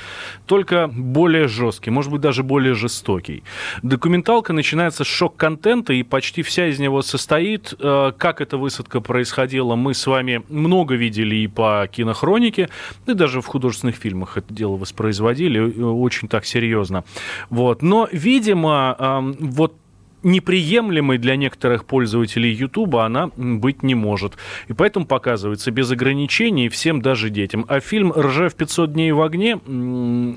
только 0.44 0.88
более 0.88 1.48
жесткий, 1.48 1.88
может 1.88 2.12
быть, 2.12 2.20
даже 2.20 2.42
более 2.42 2.74
жестокий. 2.74 3.42
Документалка 3.82 4.52
начинается 4.52 5.04
с 5.04 5.06
шок-контента, 5.06 5.94
и 5.94 6.02
почти 6.02 6.42
вся 6.42 6.66
из 6.66 6.78
него 6.78 7.00
состоит. 7.00 7.72
Э, 7.80 8.12
как 8.14 8.42
эта 8.42 8.58
высадка 8.58 9.00
происходила, 9.00 9.74
мы 9.74 9.94
с 9.94 10.06
вами 10.06 10.42
много 10.50 10.96
видели 10.96 11.36
и 11.36 11.46
по 11.46 11.88
кинохронике, 11.90 12.68
и 13.06 13.14
даже 13.14 13.40
в 13.40 13.46
художественных 13.46 13.96
фильмах 13.96 14.36
это 14.36 14.52
дело 14.52 14.76
воспроизводили 14.76 16.09
очень 16.10 16.28
так 16.28 16.44
серьезно. 16.44 17.04
Вот. 17.50 17.82
Но, 17.82 18.08
видимо, 18.10 19.34
вот 19.38 19.76
неприемлемой 20.22 21.18
для 21.18 21.36
некоторых 21.36 21.84
пользователей 21.84 22.52
Ютуба 22.52 23.04
она 23.06 23.30
быть 23.36 23.82
не 23.82 23.94
может. 23.94 24.34
И 24.68 24.72
поэтому 24.72 25.06
показывается 25.06 25.70
без 25.70 25.90
ограничений 25.90 26.68
всем, 26.68 27.00
даже 27.00 27.30
детям. 27.30 27.64
А 27.68 27.80
фильм 27.80 28.12
«Ржев 28.12 28.54
500 28.54 28.92
дней 28.92 29.12
в 29.12 29.22
огне», 29.22 29.58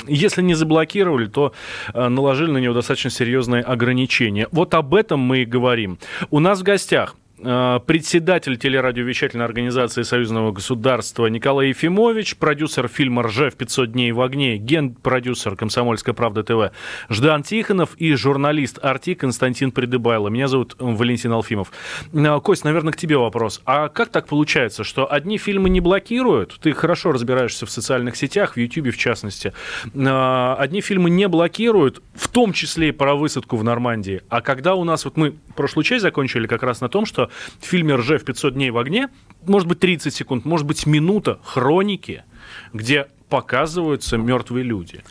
если 0.08 0.42
не 0.42 0.54
заблокировали, 0.54 1.26
то 1.26 1.54
э, 1.94 2.08
наложили 2.08 2.52
на 2.52 2.60
него 2.60 2.74
достаточно 2.74 3.10
серьезные 3.10 3.64
ограничения. 3.64 4.48
Вот 4.52 4.74
об 4.74 4.96
этом 4.96 5.20
мы 5.20 5.40
и 5.40 5.46
говорим. 5.46 5.98
У 6.32 6.40
нас 6.40 6.62
в 6.62 6.64
гостях 6.64 7.16
председатель 7.44 8.58
телерадиовещательной 8.58 9.44
организации 9.44 10.04
Союзного 10.04 10.52
государства 10.52 11.28
Николай 11.28 11.70
Ефимович, 11.70 12.38
продюсер 12.38 12.88
фильма 12.88 13.24
«Ржев. 13.24 13.56
500 13.56 13.92
дней 13.92 14.12
в 14.14 14.22
огне», 14.22 14.58
генпродюсер 14.58 15.56
«Комсомольская 15.58 16.14
правда 16.16 16.44
ТВ» 16.44 16.74
Ждан 17.10 17.44
Тихонов 17.44 17.96
и 17.98 18.14
журналист 18.14 18.80
«Арти» 18.82 19.14
Константин 19.14 19.72
Придыбайло. 19.72 20.30
Меня 20.30 20.48
зовут 20.48 20.76
Валентин 20.80 21.34
Алфимов. 21.34 21.72
Э, 22.14 22.40
Кость, 22.40 22.64
наверное, 22.64 22.94
к 22.94 22.98
тебе 22.98 23.18
вопрос. 23.18 23.62
А 23.66 23.90
как 23.90 24.10
так 24.10 24.28
получается, 24.28 24.84
что 24.84 25.12
одни 25.12 25.38
фильмы 25.38 25.70
не 25.70 25.82
блокируют? 25.82 26.58
Ты 26.62 26.72
хорошо 26.74 27.12
разбираешься 27.12 27.66
в 27.66 27.72
социальных 27.72 28.16
сетях, 28.16 28.56
в 28.56 28.58
Ютьюбе 28.58 28.92
в 28.92 28.98
частности. 28.98 29.54
Э, 29.94 30.56
одни 30.58 30.82
фильмы 30.82 31.10
не 31.10 31.28
блокируют, 31.28 32.02
в 32.16 32.30
том 32.30 32.54
числе 32.54 32.90
и 32.90 32.92
про 32.92 33.16
высадку 33.16 33.58
в 33.58 33.64
Нормандии. 33.64 34.22
А 34.30 34.42
когда 34.42 34.76
у 34.76 34.84
нас, 34.84 35.06
вот 35.06 35.18
мы 35.18 35.36
прошлую 35.56 35.84
часть 35.84 36.04
закончили 36.04 36.48
как 36.48 36.64
раз 36.64 36.82
на 36.82 36.90
том, 36.90 37.06
что 37.06 37.30
в 37.60 37.66
фильме 37.66 37.96
«Ржев. 37.96 38.24
500 38.24 38.54
дней 38.54 38.72
в 38.72 38.78
огне», 38.78 39.10
может 39.46 39.68
быть, 39.68 39.80
30 39.80 40.14
секунд, 40.14 40.46
может 40.46 40.66
быть, 40.66 40.86
минута 40.86 41.40
хроники, 41.44 42.24
где 42.72 43.08
показываются 43.30 44.18
мертвые 44.18 44.64
люди. 44.64 45.04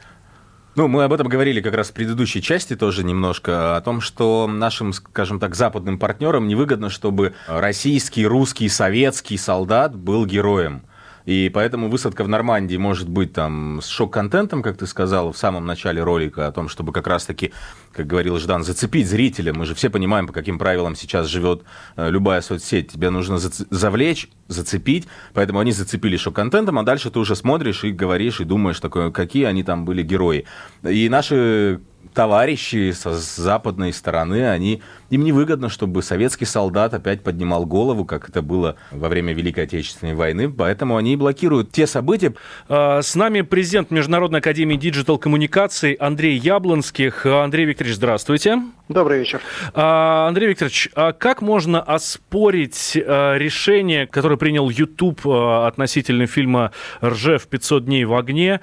Ну, 0.75 0.89
мы 0.89 1.05
об 1.05 1.13
этом 1.13 1.29
говорили 1.29 1.61
как 1.61 1.75
раз 1.75 1.91
в 1.91 1.93
предыдущей 1.93 2.41
части 2.41 2.75
тоже 2.77 3.05
немножко, 3.05 3.77
о 3.77 3.81
том, 3.83 4.01
что 4.01 4.47
нашим, 4.47 4.95
скажем 4.95 5.39
так, 5.39 5.55
западным 5.55 5.99
партнерам 5.99 6.49
невыгодно, 6.49 6.89
чтобы 6.89 7.35
российский, 7.47 8.27
русский, 8.27 8.71
советский 8.71 9.37
солдат 9.37 9.95
был 9.95 10.25
героем. 10.25 10.83
И 11.27 11.51
поэтому 11.53 11.89
высадка 11.89 12.25
в 12.25 12.29
Нормандии 12.29 12.77
может 12.77 13.09
быть 13.09 13.33
там 13.33 13.81
с 13.83 13.87
шок-контентом, 13.87 14.63
как 14.63 14.79
ты 14.79 14.87
сказал 14.87 15.33
в 15.33 15.37
самом 15.37 15.67
начале 15.67 16.03
ролика, 16.03 16.47
о 16.47 16.53
том, 16.53 16.69
чтобы 16.69 16.93
как 16.93 17.07
раз-таки, 17.07 17.53
как 17.93 18.07
говорил 18.07 18.39
Ждан, 18.39 18.65
зацепить 18.65 19.07
зрителя. 19.07 19.53
Мы 19.53 19.67
же 19.67 19.75
все 19.75 19.91
понимаем, 19.91 20.27
по 20.27 20.33
каким 20.33 20.59
правилам 20.59 20.97
сейчас 20.97 21.27
живет 21.27 21.63
э, 21.97 22.11
любая 22.11 22.41
соцсеть. 22.41 22.93
Тебе 22.93 23.11
нужно 23.11 23.39
завлечь, 23.39 24.29
зацепить. 24.49 25.07
Поэтому 25.35 25.61
они 25.61 25.73
зацепили 25.73 26.17
шок-контентом, 26.17 26.79
а 26.79 26.83
дальше 26.83 27.11
ты 27.11 27.19
уже 27.19 27.37
смотришь 27.37 27.85
и 27.85 27.91
говоришь, 27.91 28.41
и 28.41 28.45
думаешь, 28.45 28.81
такое, 28.81 29.11
какие 29.11 29.45
они 29.45 29.63
там 29.63 29.85
были 29.85 30.03
герои. 30.03 30.45
И 30.83 31.09
наши 31.09 31.81
товарищи 32.15 32.93
со 32.93 33.15
западной 33.15 33.93
стороны, 33.93 34.49
они, 34.49 34.83
им 35.11 35.25
невыгодно, 35.25 35.69
чтобы 35.69 36.03
советский 36.03 36.45
солдат 36.45 36.95
опять 36.95 37.23
поднимал 37.23 37.65
голову, 37.65 38.05
как 38.05 38.29
это 38.29 38.43
было 38.43 38.77
во 38.91 39.09
время 39.09 39.33
Великой 39.33 39.65
Отечественной 39.65 40.15
войны, 40.15 40.51
поэтому 40.51 40.97
они 40.97 41.17
блокируют 41.17 41.73
те 41.73 41.87
события. 41.87 42.35
А, 42.69 43.01
с 43.03 43.15
нами 43.15 43.43
президент 43.43 43.91
Международной 43.91 44.41
академии 44.41 44.77
digital 44.77 45.19
коммуникаций 45.19 45.93
Андрей 45.95 46.37
Яблонских. 46.37 47.25
Андрей 47.27 47.67
Викторович, 47.67 47.82
здравствуйте. 47.91 48.59
Добрый 48.89 49.19
вечер. 49.19 49.41
А, 49.75 50.29
Андрей 50.29 50.49
Викторович, 50.49 50.91
а 50.95 51.13
как 51.13 51.43
можно 51.43 51.81
оспорить 51.81 52.93
решение, 52.95 54.07
которое 54.07 54.37
принял 54.37 54.69
YouTube 54.71 55.27
относительно 55.27 56.27
фильма 56.27 56.73
«Ржев. 57.03 57.47
500 57.47 57.85
дней 57.85 58.05
в 58.05 58.15
огне», 58.15 58.61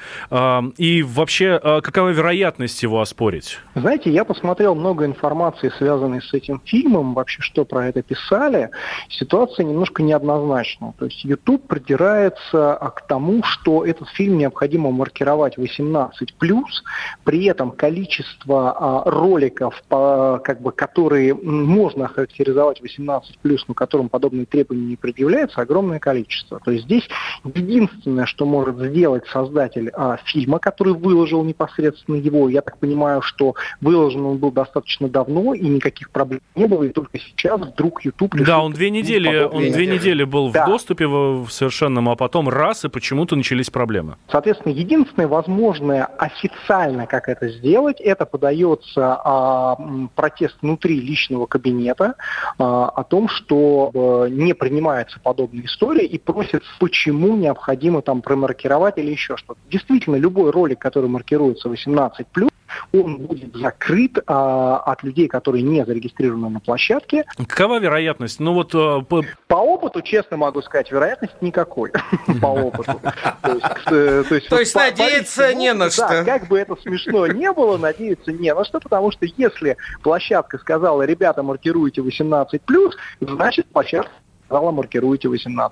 и 0.77 1.03
вообще 1.03 1.59
какова 1.83 2.09
вероятность 2.09 2.81
его 2.83 3.01
оспорить? 3.01 3.19
спорить? 3.19 3.59
Знаете, 3.75 4.11
я 4.11 4.23
посмотрел 4.23 4.75
много 4.75 5.05
информации, 5.05 5.71
связанной 5.77 6.21
с 6.21 6.33
этим 6.33 6.61
фильмом, 6.65 7.13
вообще 7.13 7.41
что 7.41 7.65
про 7.65 7.88
это 7.88 8.01
писали. 8.01 8.69
Ситуация 9.09 9.65
немножко 9.65 10.03
неоднозначна. 10.03 10.93
То 10.97 11.05
есть 11.05 11.25
YouTube 11.25 11.67
придирается 11.67 12.75
а, 12.75 12.89
к 12.91 13.05
тому, 13.07 13.43
что 13.43 13.85
этот 13.85 14.07
фильм 14.09 14.38
необходимо 14.38 14.91
маркировать 14.91 15.57
18+, 15.57 16.09
при 17.23 17.45
этом 17.45 17.71
количество 17.71 18.71
а, 18.71 19.09
роликов, 19.10 19.82
по, 19.88 20.42
как 20.44 20.62
бы, 20.62 20.72
которые 20.72 21.34
можно 21.34 22.06
охарактеризовать 22.06 22.82
18+, 22.82 23.22
но 23.68 23.74
которым 23.74 24.10
подобные 24.10 24.46
требования 24.46 24.86
не 24.86 24.96
предъявляются, 24.96 25.62
огромное 25.62 26.00
количество. 26.00 26.60
То 26.63 26.72
есть 26.72 26.86
здесь 26.86 27.08
единственное, 27.44 28.25
что 28.25 28.46
может 28.46 28.78
сделать 28.78 29.28
создатель 29.28 29.89
а, 29.94 30.18
фильма, 30.25 30.60
который 30.60 30.94
выложил 30.94 31.44
непосредственно 31.44 32.16
его, 32.16 32.50
я 32.50 32.62
так 32.62 32.78
понимаю, 32.78 33.22
что 33.22 33.56
выложен 33.82 34.25
он 34.25 34.38
был 34.38 34.51
достаточно 34.51 35.10
давно, 35.10 35.54
и 35.54 35.68
никаких 35.68 36.10
проблем 36.12 36.42
не 36.56 36.66
было, 36.66 36.84
и 36.84 36.89
только 36.89 37.20
сейчас 37.20 37.60
вдруг 37.62 38.04
YouTube... 38.04 38.36
Да, 38.36 38.60
он 38.60 38.74
две 38.74 38.89
недели, 38.89 39.44
он 39.44 39.72
две 39.72 39.88
недели 39.88 40.24
был 40.24 40.51
да. 40.51 40.66
в 40.66 40.70
доступе 40.70 41.08
в, 41.08 41.46
в 41.46 41.51
совершенном, 41.51 42.10
а 42.10 42.16
потом 42.16 42.50
раз, 42.50 42.86
и 42.86 42.89
почему-то 42.89 43.36
начались 43.36 43.70
проблемы. 43.70 44.16
Соответственно, 44.30 44.74
единственное 44.74 45.28
возможное 45.28 46.06
официально, 46.06 47.08
как 47.08 47.30
это 47.30 47.50
сделать, 47.50 48.00
это 48.00 48.25
подается 48.25 48.99
а, 49.01 49.77
протест 50.15 50.58
внутри 50.62 51.00
личного 51.00 51.46
кабинета 51.46 52.15
а, 52.58 52.89
о 52.89 53.03
том, 53.03 53.27
что 53.27 53.91
а, 53.94 54.25
не 54.27 54.53
принимается 54.53 55.20
подобная 55.20 55.65
история 55.65 56.06
и 56.06 56.18
просит, 56.18 56.63
почему 56.79 57.36
необходимо 57.36 58.01
там 58.01 58.22
промаркировать 58.22 58.98
или 58.98 59.12
еще 59.12 59.38
что-то. 59.38 59.60
Действительно, 59.70 60.15
любой 60.15 60.51
ролик, 60.51 60.79
который 60.79 61.10
маркируется 61.10 61.70
18+, 61.70 62.50
он 62.94 63.18
будет 63.18 63.56
закрыт 63.56 64.20
а, 64.27 64.77
от 64.77 65.03
людей, 65.03 65.27
которые 65.27 65.63
не 65.63 65.86
зарегистрированы 65.86 66.50
на 66.50 66.60
площадке. 66.60 67.25
Какова 67.48 67.79
вероятность? 67.79 68.39
Ну 68.39 68.53
вот 68.53 68.74
а, 68.74 69.01
по... 69.01 69.24
по 69.48 69.56
опыту, 69.56 70.01
честно 70.01 70.38
могу 70.38 70.62
сказать, 70.62 70.91
вероятность 70.91 71.41
никакой 71.41 71.91
по 72.41 72.48
опыту. 72.48 73.00
То 73.41 74.60
есть 74.60 74.75
э, 74.75 74.79
надеяться 74.79 75.53
не 75.53 75.74
на 75.74 75.89
что. 75.89 76.24
Как 76.25 76.48
бы 76.48 76.60
это 76.60 76.75
смешно 76.82 77.27
не 77.27 77.51
было, 77.51 77.77
надеяться 77.77 78.32
не 78.32 78.53
на 78.53 78.63
что, 78.65 78.79
потому 78.89 79.12
что 79.12 79.25
если 79.38 79.77
площадка 80.01 80.58
сказала, 80.58 81.03
ребята, 81.03 81.43
маркируйте 81.43 82.01
18+, 82.01 82.60
значит 83.22 83.67
площадка 83.67 84.12
сказала, 84.50 84.72
маркируйте 84.72 85.27
18+. 85.27 85.70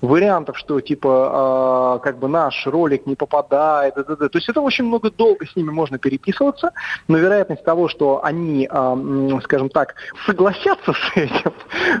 Вариантов, 0.00 0.58
что 0.58 0.80
типа 0.80 1.98
э, 2.00 2.04
как 2.04 2.18
бы 2.18 2.28
наш 2.28 2.66
ролик 2.66 3.06
не 3.06 3.14
попадает, 3.14 3.94
да, 3.94 4.02
да, 4.02 4.16
да. 4.16 4.28
то 4.28 4.38
есть 4.38 4.48
это 4.48 4.60
очень 4.60 4.84
много 4.84 5.10
долго 5.10 5.46
с 5.46 5.54
ними 5.54 5.70
можно 5.70 5.98
переписываться, 5.98 6.72
но 7.06 7.18
вероятность 7.18 7.64
того, 7.64 7.88
что 7.88 8.24
они, 8.24 8.68
э, 8.70 9.40
скажем 9.44 9.68
так, 9.68 9.94
согласятся 10.26 10.92
с 10.92 11.16
этим, 11.16 11.52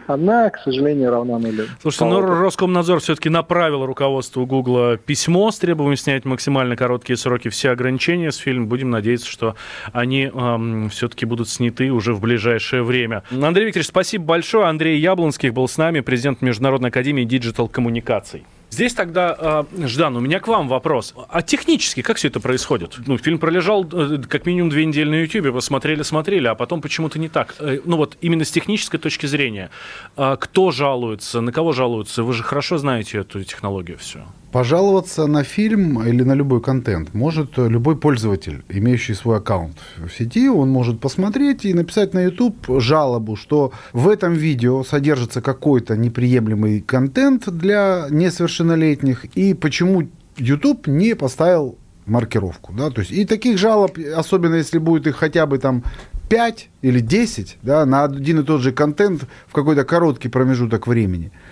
она, 0.08 0.50
к 0.50 0.58
сожалению, 0.58 1.10
равна 1.10 1.38
нулю. 1.38 1.66
Слушайте, 1.80 2.06
ну 2.06 2.20
Роскомнадзор 2.20 2.98
все-таки 3.00 3.28
направил 3.28 3.86
руководству 3.86 4.44
Гугла 4.44 4.96
письмо 4.96 5.50
с 5.52 5.58
требованием 5.58 5.96
снять 5.96 6.24
максимально 6.24 6.76
короткие 6.76 7.16
сроки 7.16 7.48
все 7.48 7.70
ограничения 7.70 8.32
с 8.32 8.36
фильма. 8.36 8.66
Будем 8.66 8.90
надеяться, 8.90 9.30
что 9.30 9.54
они 9.92 10.30
э, 10.32 10.88
все-таки 10.90 11.26
будут 11.26 11.48
сняты 11.48 11.90
уже 11.92 12.12
в 12.12 12.20
ближайшее 12.20 12.82
время. 12.82 13.22
Андрей 13.30 13.66
Викторович, 13.66 13.88
спасибо 13.88 14.24
большое. 14.24 14.66
Андрей 14.66 14.98
Яблонских 14.98 15.52
был 15.52 15.68
с 15.68 15.76
нами, 15.76 15.91
президент 16.00 16.40
Международной 16.40 16.88
академии 16.88 17.24
диджитал-коммуникаций. 17.24 18.44
Здесь 18.72 18.94
тогда, 18.94 19.36
э, 19.38 19.86
Ждан, 19.86 20.16
у 20.16 20.20
меня 20.20 20.40
к 20.40 20.48
вам 20.48 20.66
вопрос. 20.66 21.14
А 21.28 21.42
технически 21.42 22.00
как 22.00 22.16
все 22.16 22.28
это 22.28 22.40
происходит? 22.40 22.94
Ну, 23.06 23.18
фильм 23.18 23.38
пролежал 23.38 23.86
э, 23.92 24.22
как 24.26 24.46
минимум 24.46 24.70
две 24.70 24.86
недели 24.86 25.10
на 25.10 25.20
YouTube, 25.22 25.52
посмотрели, 25.52 26.02
смотрели, 26.02 26.46
а 26.46 26.54
потом 26.54 26.80
почему-то 26.80 27.18
не 27.18 27.28
так. 27.28 27.54
Э, 27.58 27.80
ну 27.84 27.98
вот 27.98 28.16
именно 28.22 28.46
с 28.46 28.50
технической 28.50 28.98
точки 28.98 29.26
зрения. 29.26 29.68
Э, 30.16 30.38
кто 30.40 30.70
жалуется, 30.70 31.42
на 31.42 31.52
кого 31.52 31.72
жалуются? 31.72 32.22
Вы 32.22 32.32
же 32.32 32.42
хорошо 32.42 32.78
знаете 32.78 33.18
эту 33.18 33.44
технологию 33.44 33.98
все. 33.98 34.24
Пожаловаться 34.52 35.26
на 35.26 35.44
фильм 35.44 36.06
или 36.06 36.22
на 36.22 36.34
любой 36.34 36.60
контент 36.60 37.14
может 37.14 37.56
любой 37.56 37.96
пользователь, 37.96 38.62
имеющий 38.68 39.14
свой 39.14 39.38
аккаунт 39.38 39.78
в 39.96 40.10
сети. 40.10 40.50
Он 40.50 40.68
может 40.68 41.00
посмотреть 41.00 41.64
и 41.64 41.72
написать 41.72 42.12
на 42.12 42.24
YouTube 42.24 42.54
жалобу, 42.78 43.34
что 43.34 43.72
в 43.94 44.10
этом 44.10 44.34
видео 44.34 44.84
содержится 44.84 45.40
какой-то 45.40 45.96
неприемлемый 45.96 46.82
контент 46.82 47.48
для 47.48 48.08
несовершеннолетних 48.10 49.24
и 49.34 49.54
почему 49.54 50.06
YouTube 50.36 50.86
не 50.86 51.14
поставил 51.14 51.78
маркировку. 52.04 52.74
Да? 52.74 52.90
То 52.90 53.00
есть, 53.00 53.10
и 53.10 53.24
таких 53.24 53.56
жалоб, 53.56 53.96
особенно 54.14 54.56
если 54.56 54.76
будет 54.76 55.06
их 55.06 55.16
хотя 55.16 55.46
бы 55.46 55.56
там 55.56 55.82
5 56.28 56.68
или 56.82 57.00
10 57.00 57.56
да, 57.62 57.86
на 57.86 58.04
один 58.04 58.40
и 58.40 58.42
тот 58.42 58.60
же 58.60 58.72
контент 58.72 59.22
в 59.46 59.54
какой-то 59.54 59.84
короткий 59.84 60.28
промежуток 60.28 60.86
времени– 60.86 61.32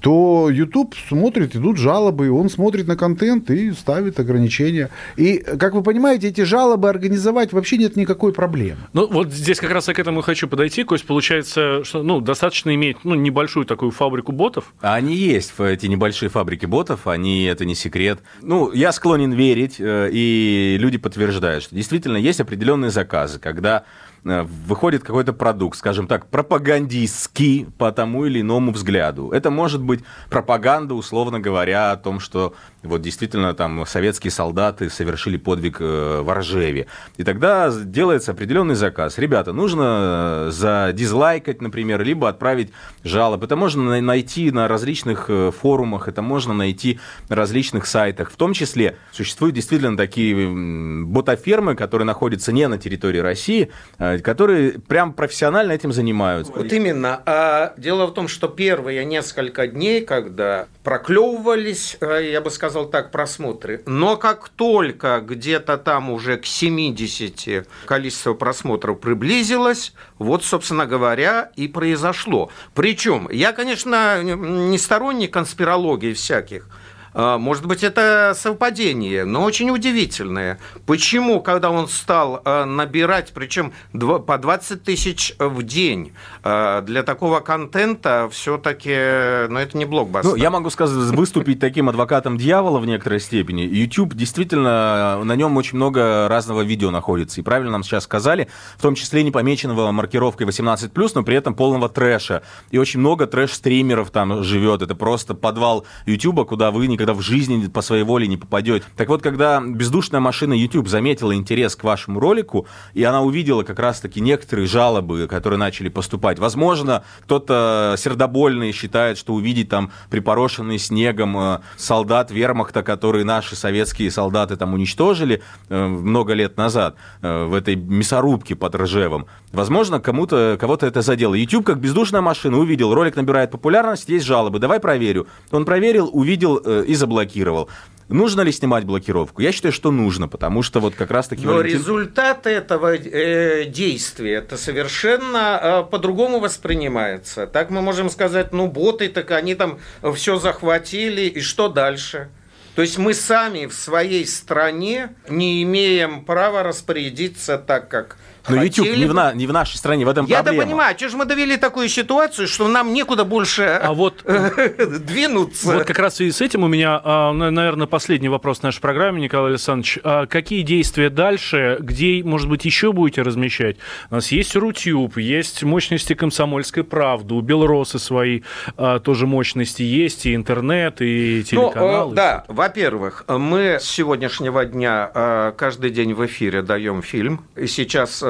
то 0.00 0.48
YouTube 0.50 0.94
смотрит, 1.08 1.54
идут 1.54 1.76
жалобы, 1.76 2.30
он 2.30 2.48
смотрит 2.48 2.86
на 2.86 2.96
контент 2.96 3.50
и 3.50 3.72
ставит 3.72 4.18
ограничения. 4.18 4.90
И, 5.16 5.38
как 5.38 5.74
вы 5.74 5.82
понимаете, 5.82 6.28
эти 6.28 6.42
жалобы 6.42 6.88
организовать 6.88 7.52
вообще 7.52 7.76
нет 7.76 7.96
никакой 7.96 8.32
проблемы. 8.32 8.80
Ну, 8.92 9.06
вот 9.06 9.32
здесь 9.32 9.58
как 9.58 9.70
раз 9.70 9.88
я 9.88 9.94
к 9.94 9.98
этому 9.98 10.22
хочу 10.22 10.48
подойти. 10.48 10.84
Кость, 10.84 11.04
получается, 11.04 11.84
что 11.84 12.02
ну, 12.02 12.20
достаточно 12.20 12.74
иметь 12.74 12.98
ну, 13.04 13.14
небольшую 13.14 13.66
такую 13.66 13.90
фабрику 13.90 14.32
ботов. 14.32 14.72
А 14.80 14.94
они 14.94 15.14
есть, 15.14 15.52
эти 15.58 15.86
небольшие 15.86 16.28
фабрики 16.28 16.66
ботов, 16.66 17.06
они, 17.06 17.44
это 17.44 17.64
не 17.64 17.74
секрет. 17.74 18.20
Ну, 18.42 18.72
я 18.72 18.92
склонен 18.92 19.32
верить, 19.32 19.76
э, 19.78 20.08
и 20.12 20.76
люди 20.78 20.98
подтверждают, 20.98 21.64
что 21.64 21.74
действительно 21.74 22.16
есть 22.16 22.40
определенные 22.40 22.90
заказы, 22.90 23.38
когда 23.38 23.84
выходит 24.22 25.02
какой-то 25.02 25.32
продукт, 25.32 25.78
скажем 25.78 26.06
так, 26.06 26.26
пропагандистский 26.26 27.66
по 27.78 27.90
тому 27.92 28.26
или 28.26 28.40
иному 28.40 28.72
взгляду. 28.72 29.30
Это 29.30 29.50
может 29.50 29.82
быть 29.82 30.00
пропаганда, 30.28 30.94
условно 30.94 31.40
говоря, 31.40 31.92
о 31.92 31.96
том, 31.96 32.20
что 32.20 32.54
вот 32.82 33.02
действительно 33.02 33.54
там 33.54 33.84
советские 33.86 34.30
солдаты 34.30 34.90
совершили 34.90 35.36
подвиг 35.36 35.78
э, 35.80 36.20
в 36.22 36.32
Ржеве. 36.32 36.86
И 37.16 37.24
тогда 37.24 37.70
делается 37.70 38.32
определенный 38.32 38.74
заказ. 38.74 39.18
Ребята, 39.18 39.52
нужно 39.52 40.48
э, 40.48 40.50
задизлайкать, 40.50 41.60
например, 41.60 42.02
либо 42.02 42.28
отправить 42.28 42.72
жалоб. 43.04 43.42
Это 43.44 43.56
можно 43.56 44.00
найти 44.00 44.50
на 44.50 44.68
различных 44.68 45.30
форумах, 45.60 46.08
это 46.08 46.22
можно 46.22 46.54
найти 46.54 46.98
на 47.28 47.36
различных 47.36 47.86
сайтах. 47.86 48.30
В 48.30 48.36
том 48.36 48.52
числе 48.52 48.96
существуют 49.12 49.54
действительно 49.54 49.96
такие 49.96 51.04
ботафермы, 51.04 51.74
которые 51.74 52.06
находятся 52.06 52.52
не 52.52 52.66
на 52.68 52.78
территории 52.78 53.18
России, 53.18 53.70
которые 53.98 54.72
прям 54.80 55.12
профессионально 55.12 55.72
этим 55.72 55.92
занимаются. 55.92 56.52
Вот 56.54 56.72
именно. 56.72 57.22
А 57.26 57.74
дело 57.76 58.06
в 58.06 58.14
том, 58.14 58.28
что 58.28 58.48
первые 58.48 59.04
несколько 59.04 59.66
дней, 59.66 60.04
когда 60.04 60.66
проклевывались, 60.82 61.96
э, 62.00 62.30
я 62.32 62.40
бы 62.40 62.50
сказал 62.50 62.86
так, 62.86 63.10
просмотры, 63.10 63.82
но 63.86 64.16
как 64.16 64.48
только 64.48 65.20
где-то 65.20 65.76
там 65.76 66.10
уже 66.10 66.38
к 66.38 66.46
70 66.46 67.66
количество 67.84 68.34
просмотров 68.34 69.00
приблизилось, 69.00 69.92
вот, 70.18 70.44
собственно 70.44 70.86
говоря, 70.86 71.50
и 71.56 71.68
произошло. 71.68 72.50
Причем, 72.74 73.28
я, 73.30 73.52
конечно, 73.52 74.22
не 74.22 74.78
сторонник 74.78 75.32
конспирологии 75.32 76.14
всяких, 76.14 76.68
может 77.14 77.66
быть, 77.66 77.82
это 77.82 78.32
совпадение, 78.36 79.24
но 79.24 79.42
очень 79.42 79.70
удивительное. 79.70 80.58
Почему, 80.86 81.40
когда 81.40 81.70
он 81.70 81.88
стал 81.88 82.42
а, 82.44 82.64
набирать, 82.64 83.32
причем 83.34 83.72
по 83.92 84.38
20 84.38 84.82
тысяч 84.82 85.34
в 85.38 85.62
день 85.62 86.12
а, 86.42 86.82
для 86.82 87.02
такого 87.02 87.40
контента, 87.40 88.28
все-таки, 88.30 89.48
ну, 89.48 89.58
это 89.58 89.76
не 89.76 89.84
блокбастер. 89.84 90.30
Ну, 90.30 90.36
я 90.36 90.50
могу 90.50 90.70
сказать, 90.70 90.96
выступить 91.14 91.60
таким 91.60 91.88
адвокатом 91.88 92.38
дьявола 92.38 92.78
в 92.78 92.86
некоторой 92.86 93.20
степени. 93.20 93.62
YouTube 93.62 94.14
действительно, 94.14 95.20
на 95.24 95.36
нем 95.36 95.56
очень 95.56 95.76
много 95.76 96.28
разного 96.28 96.62
видео 96.62 96.90
находится. 96.90 97.40
И 97.40 97.44
правильно 97.44 97.72
нам 97.72 97.82
сейчас 97.82 98.04
сказали, 98.04 98.48
в 98.76 98.82
том 98.82 98.94
числе 98.94 99.22
не 99.22 99.30
помеченного 99.30 99.90
маркировкой 99.92 100.46
18+, 100.46 101.10
но 101.14 101.22
при 101.22 101.36
этом 101.36 101.54
полного 101.54 101.88
трэша. 101.88 102.42
И 102.70 102.78
очень 102.78 103.00
много 103.00 103.26
трэш-стримеров 103.26 104.10
там 104.10 104.42
живет. 104.42 104.82
Это 104.82 104.94
просто 104.94 105.34
подвал 105.34 105.86
YouTube, 106.06 106.46
куда 106.48 106.70
вы 106.70 106.86
никогда 107.00 107.14
в 107.14 107.22
жизни 107.22 107.66
по 107.66 107.80
своей 107.80 108.02
воле 108.02 108.26
не 108.26 108.36
попадете. 108.36 108.84
Так 108.96 109.08
вот, 109.08 109.22
когда 109.22 109.60
бездушная 109.60 110.20
машина 110.20 110.52
YouTube 110.52 110.88
заметила 110.88 111.34
интерес 111.34 111.74
к 111.74 111.84
вашему 111.84 112.20
ролику, 112.20 112.66
и 112.92 113.02
она 113.02 113.22
увидела 113.22 113.62
как 113.62 113.78
раз-таки 113.78 114.20
некоторые 114.20 114.66
жалобы, 114.66 115.26
которые 115.26 115.58
начали 115.58 115.88
поступать, 115.88 116.38
возможно, 116.38 117.04
кто-то 117.22 117.94
сердобольный 117.96 118.72
считает, 118.72 119.16
что 119.16 119.32
увидеть 119.32 119.70
там 119.70 119.90
припорошенный 120.10 120.78
снегом 120.78 121.38
э, 121.38 121.60
солдат 121.76 122.30
вермахта, 122.30 122.82
которые 122.82 123.24
наши 123.24 123.56
советские 123.56 124.10
солдаты 124.10 124.56
там 124.56 124.74
уничтожили 124.74 125.42
э, 125.68 125.86
много 125.86 126.34
лет 126.34 126.58
назад 126.58 126.96
э, 127.22 127.44
в 127.44 127.54
этой 127.54 127.76
мясорубке 127.76 128.54
под 128.54 128.74
Ржевом, 128.74 129.26
возможно, 129.52 130.00
кому-то, 130.00 130.58
кого-то 130.60 130.86
это 130.86 131.00
задело. 131.00 131.34
YouTube, 131.34 131.64
как 131.64 131.80
бездушная 131.80 132.20
машина, 132.20 132.58
увидел, 132.58 132.92
ролик 132.92 133.16
набирает 133.16 133.50
популярность, 133.50 134.08
есть 134.08 134.26
жалобы, 134.26 134.58
давай 134.58 134.80
проверю. 134.80 135.26
Он 135.50 135.64
проверил, 135.64 136.10
увидел 136.12 136.60
и 136.90 136.94
заблокировал. 136.94 137.68
Нужно 138.08 138.40
ли 138.40 138.50
снимать 138.50 138.84
блокировку? 138.84 139.40
Я 139.40 139.52
считаю, 139.52 139.72
что 139.72 139.92
нужно, 139.92 140.26
потому 140.26 140.62
что 140.62 140.80
вот 140.80 140.96
как 140.96 141.12
раз-таки... 141.12 141.46
Но 141.46 141.52
Валентин... 141.52 141.78
результат 141.78 142.44
этого 142.48 142.96
э, 142.96 143.66
действия, 143.66 144.34
это 144.34 144.56
совершенно 144.56 145.60
э, 145.62 145.90
по-другому 145.90 146.40
воспринимается. 146.40 147.46
Так 147.46 147.70
мы 147.70 147.82
можем 147.82 148.10
сказать, 148.10 148.52
ну, 148.52 148.66
боты, 148.66 149.08
так 149.08 149.30
они 149.30 149.54
там 149.54 149.78
все 150.16 150.40
захватили, 150.40 151.22
и 151.22 151.40
что 151.40 151.68
дальше? 151.68 152.30
То 152.74 152.82
есть 152.82 152.98
мы 152.98 153.14
сами 153.14 153.66
в 153.66 153.74
своей 153.74 154.26
стране 154.26 155.14
не 155.28 155.62
имеем 155.62 156.24
права 156.24 156.64
распорядиться 156.64 157.58
так, 157.58 157.88
как 157.88 158.16
но 158.48 158.56
Хотели 158.56 158.66
YouTube 158.66 158.96
не 158.96 159.04
в, 159.06 159.14
на, 159.14 159.32
не 159.32 159.46
в 159.46 159.52
нашей 159.52 159.76
стране, 159.76 160.04
в 160.04 160.08
этом 160.08 160.26
Я 160.26 160.42
проблема. 160.42 160.62
Я 160.62 160.66
понимаю, 160.66 160.96
что 160.96 161.08
же 161.08 161.16
мы 161.16 161.24
довели 161.24 161.56
такую 161.56 161.88
ситуацию, 161.88 162.48
что 162.48 162.68
нам 162.68 162.92
некуда 162.92 163.24
больше 163.24 163.62
а 163.62 163.92
вот, 163.92 164.24
двинуться. 164.24 165.74
Вот 165.74 165.84
как 165.84 165.98
раз 165.98 166.16
связи 166.16 166.32
с 166.32 166.40
этим 166.40 166.64
у 166.64 166.68
меня, 166.68 167.00
а, 167.02 167.32
наверное, 167.32 167.86
последний 167.86 168.28
вопрос 168.28 168.60
в 168.60 168.62
нашей 168.62 168.80
программе, 168.80 169.20
Николай 169.20 169.50
Александрович. 169.50 169.98
А 170.04 170.26
какие 170.26 170.62
действия 170.62 171.10
дальше? 171.10 171.76
Где, 171.80 172.22
может 172.24 172.48
быть, 172.48 172.64
еще 172.64 172.92
будете 172.92 173.22
размещать? 173.22 173.76
У 174.10 174.14
нас 174.14 174.32
есть 174.32 174.56
Рутюб, 174.56 175.18
есть 175.18 175.62
мощности 175.62 176.14
комсомольской 176.14 176.84
правды, 176.84 177.34
у 177.34 177.40
Белросы 177.40 177.98
свои 177.98 178.42
а, 178.76 178.98
тоже 179.00 179.26
мощности 179.26 179.82
есть, 179.82 180.26
и 180.26 180.34
интернет, 180.34 181.00
и 181.00 181.44
телеканалы. 181.44 182.10
Ну, 182.10 182.16
да, 182.16 182.44
во-первых, 182.48 183.24
мы 183.28 183.78
с 183.80 183.84
сегодняшнего 183.84 184.64
дня 184.64 185.52
каждый 185.56 185.90
день 185.90 186.14
в 186.14 186.24
эфире 186.26 186.62
даем 186.62 187.02
фильм. 187.02 187.44
И 187.56 187.66
сейчас 187.66 188.22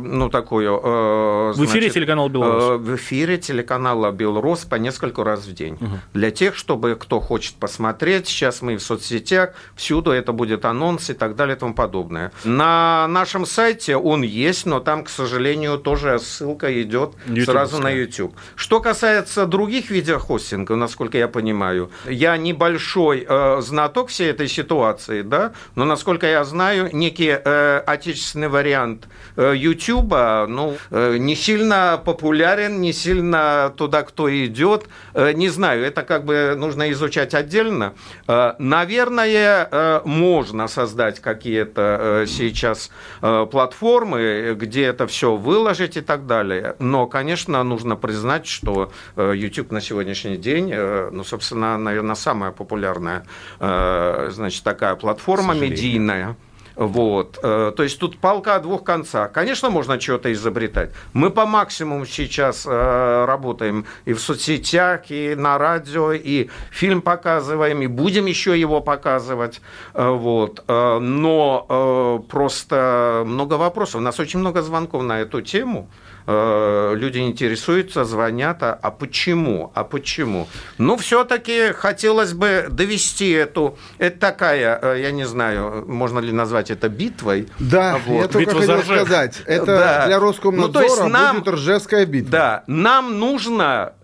ну, 0.00 0.28
такую... 0.28 0.80
Э, 0.82 1.52
в 1.52 1.64
эфире 1.64 1.90
телеканал 1.90 2.28
«Белрос»? 2.28 2.64
Э, 2.64 2.76
в 2.76 2.96
эфире 2.96 3.38
телеканала 3.38 4.10
«Белрос» 4.10 4.64
по 4.64 4.76
несколько 4.76 5.24
раз 5.24 5.46
в 5.46 5.52
день. 5.52 5.74
Угу. 5.74 5.98
Для 6.14 6.30
тех, 6.30 6.56
чтобы 6.56 6.96
кто 6.96 7.20
хочет 7.20 7.54
посмотреть, 7.56 8.26
сейчас 8.26 8.62
мы 8.62 8.76
в 8.76 8.82
соцсетях, 8.82 9.54
всюду 9.74 10.10
это 10.10 10.32
будет 10.32 10.64
анонс 10.64 11.10
и 11.10 11.14
так 11.14 11.36
далее 11.36 11.56
и 11.56 11.58
тому 11.58 11.74
подобное. 11.74 12.32
На 12.44 13.06
нашем 13.08 13.46
сайте 13.46 13.96
он 13.96 14.22
есть, 14.22 14.66
но 14.66 14.80
там, 14.80 15.04
к 15.04 15.08
сожалению, 15.08 15.78
тоже 15.78 16.18
ссылка 16.18 16.82
идет 16.82 17.12
сразу 17.44 17.78
на 17.78 17.90
YouTube. 17.90 18.34
Что 18.56 18.80
касается 18.80 19.46
других 19.46 19.90
видеохостингов, 19.90 20.76
насколько 20.76 21.18
я 21.18 21.28
понимаю, 21.28 21.90
я 22.08 22.36
небольшой 22.36 23.26
э, 23.28 23.60
знаток 23.60 24.08
всей 24.08 24.30
этой 24.30 24.48
ситуации, 24.48 25.22
да, 25.22 25.52
но, 25.74 25.84
насколько 25.84 26.26
я 26.26 26.44
знаю, 26.44 26.90
некий 26.92 27.30
э, 27.30 27.82
отечественный 27.86 28.48
вариант 28.48 29.06
Э, 29.36 29.39
YouTube, 29.40 30.12
ну, 30.48 30.76
э, 30.90 31.16
не 31.18 31.34
сильно 31.34 32.00
популярен, 32.04 32.80
не 32.80 32.92
сильно 32.92 33.72
туда 33.76 34.02
кто 34.02 34.28
идет. 34.28 34.86
Э, 35.14 35.32
не 35.32 35.48
знаю, 35.48 35.84
это 35.84 36.02
как 36.02 36.24
бы 36.24 36.54
нужно 36.56 36.90
изучать 36.92 37.34
отдельно. 37.34 37.94
Наверное, 38.26 40.00
можно 40.04 40.68
создать 40.68 41.20
какие-то 41.20 42.24
сейчас 42.26 42.90
платформы, 43.20 44.54
где 44.58 44.84
это 44.84 45.06
все 45.06 45.36
выложить 45.36 45.96
и 45.96 46.00
так 46.00 46.26
далее. 46.26 46.76
Но, 46.78 47.06
конечно, 47.06 47.62
нужно 47.62 47.96
признать, 47.96 48.46
что 48.46 48.92
YouTube 49.16 49.72
на 49.72 49.80
сегодняшний 49.80 50.36
день, 50.36 50.74
ну, 50.74 51.24
собственно, 51.24 51.78
наверное, 51.78 52.14
самая 52.14 52.50
популярная, 52.50 53.24
значит, 53.58 54.62
такая 54.64 54.94
платформа 54.96 55.54
медийная. 55.54 56.36
Вот. 56.76 57.38
Э, 57.42 57.72
то 57.76 57.82
есть 57.82 57.98
тут 57.98 58.18
палка 58.18 58.56
о 58.56 58.60
двух 58.60 58.84
концах. 58.84 59.32
Конечно, 59.32 59.70
можно 59.70 60.00
что-то 60.00 60.32
изобретать. 60.32 60.92
Мы 61.12 61.30
по 61.30 61.46
максимуму 61.46 62.06
сейчас 62.06 62.66
э, 62.66 63.24
работаем 63.26 63.86
и 64.04 64.12
в 64.12 64.20
соцсетях, 64.20 65.10
и 65.10 65.34
на 65.34 65.58
радио, 65.58 66.12
и 66.12 66.48
фильм 66.70 67.02
показываем, 67.02 67.82
и 67.82 67.86
будем 67.86 68.26
еще 68.26 68.58
его 68.58 68.80
показывать. 68.80 69.60
Э, 69.94 70.10
вот. 70.10 70.64
Но 70.68 72.24
просто 72.28 73.22
много 73.26 73.54
вопросов. 73.54 73.96
У 73.96 74.00
нас 74.00 74.18
очень 74.20 74.40
много 74.40 74.62
звонков 74.62 75.02
на 75.02 75.20
эту 75.20 75.42
тему. 75.42 75.88
Э, 76.26 76.94
люди 76.96 77.18
интересуются, 77.18 78.04
звонят, 78.04 78.62
а, 78.62 78.78
а 78.80 78.90
почему, 78.90 79.72
а 79.74 79.84
почему? 79.84 80.48
Ну, 80.78 80.96
все-таки 80.96 81.72
хотелось 81.72 82.32
бы 82.32 82.66
довести 82.70 83.30
эту, 83.30 83.78
это 83.98 84.18
такая, 84.18 84.78
э, 84.80 85.00
я 85.00 85.10
не 85.12 85.24
знаю, 85.24 85.84
можно 85.86 86.18
ли 86.18 86.32
назвать 86.32 86.70
это 86.70 86.88
битвой. 86.88 87.48
Да, 87.58 87.98
вот. 88.06 88.22
я 88.22 88.28
только 88.28 88.50
Битва 88.50 88.60
хотел 88.60 88.82
сказать, 88.82 89.42
это 89.46 89.66
да. 89.66 90.06
для 90.06 90.18
Роскомнадзора 90.18 90.66
ну, 90.68 90.72
то 90.72 90.82
есть 90.82 91.12
нам, 91.12 91.38
будет 91.38 91.54
Ржевская 91.54 92.06
битва. 92.06 92.30
Да, 92.30 92.64
нам 92.66 93.18
нужно 93.18 93.94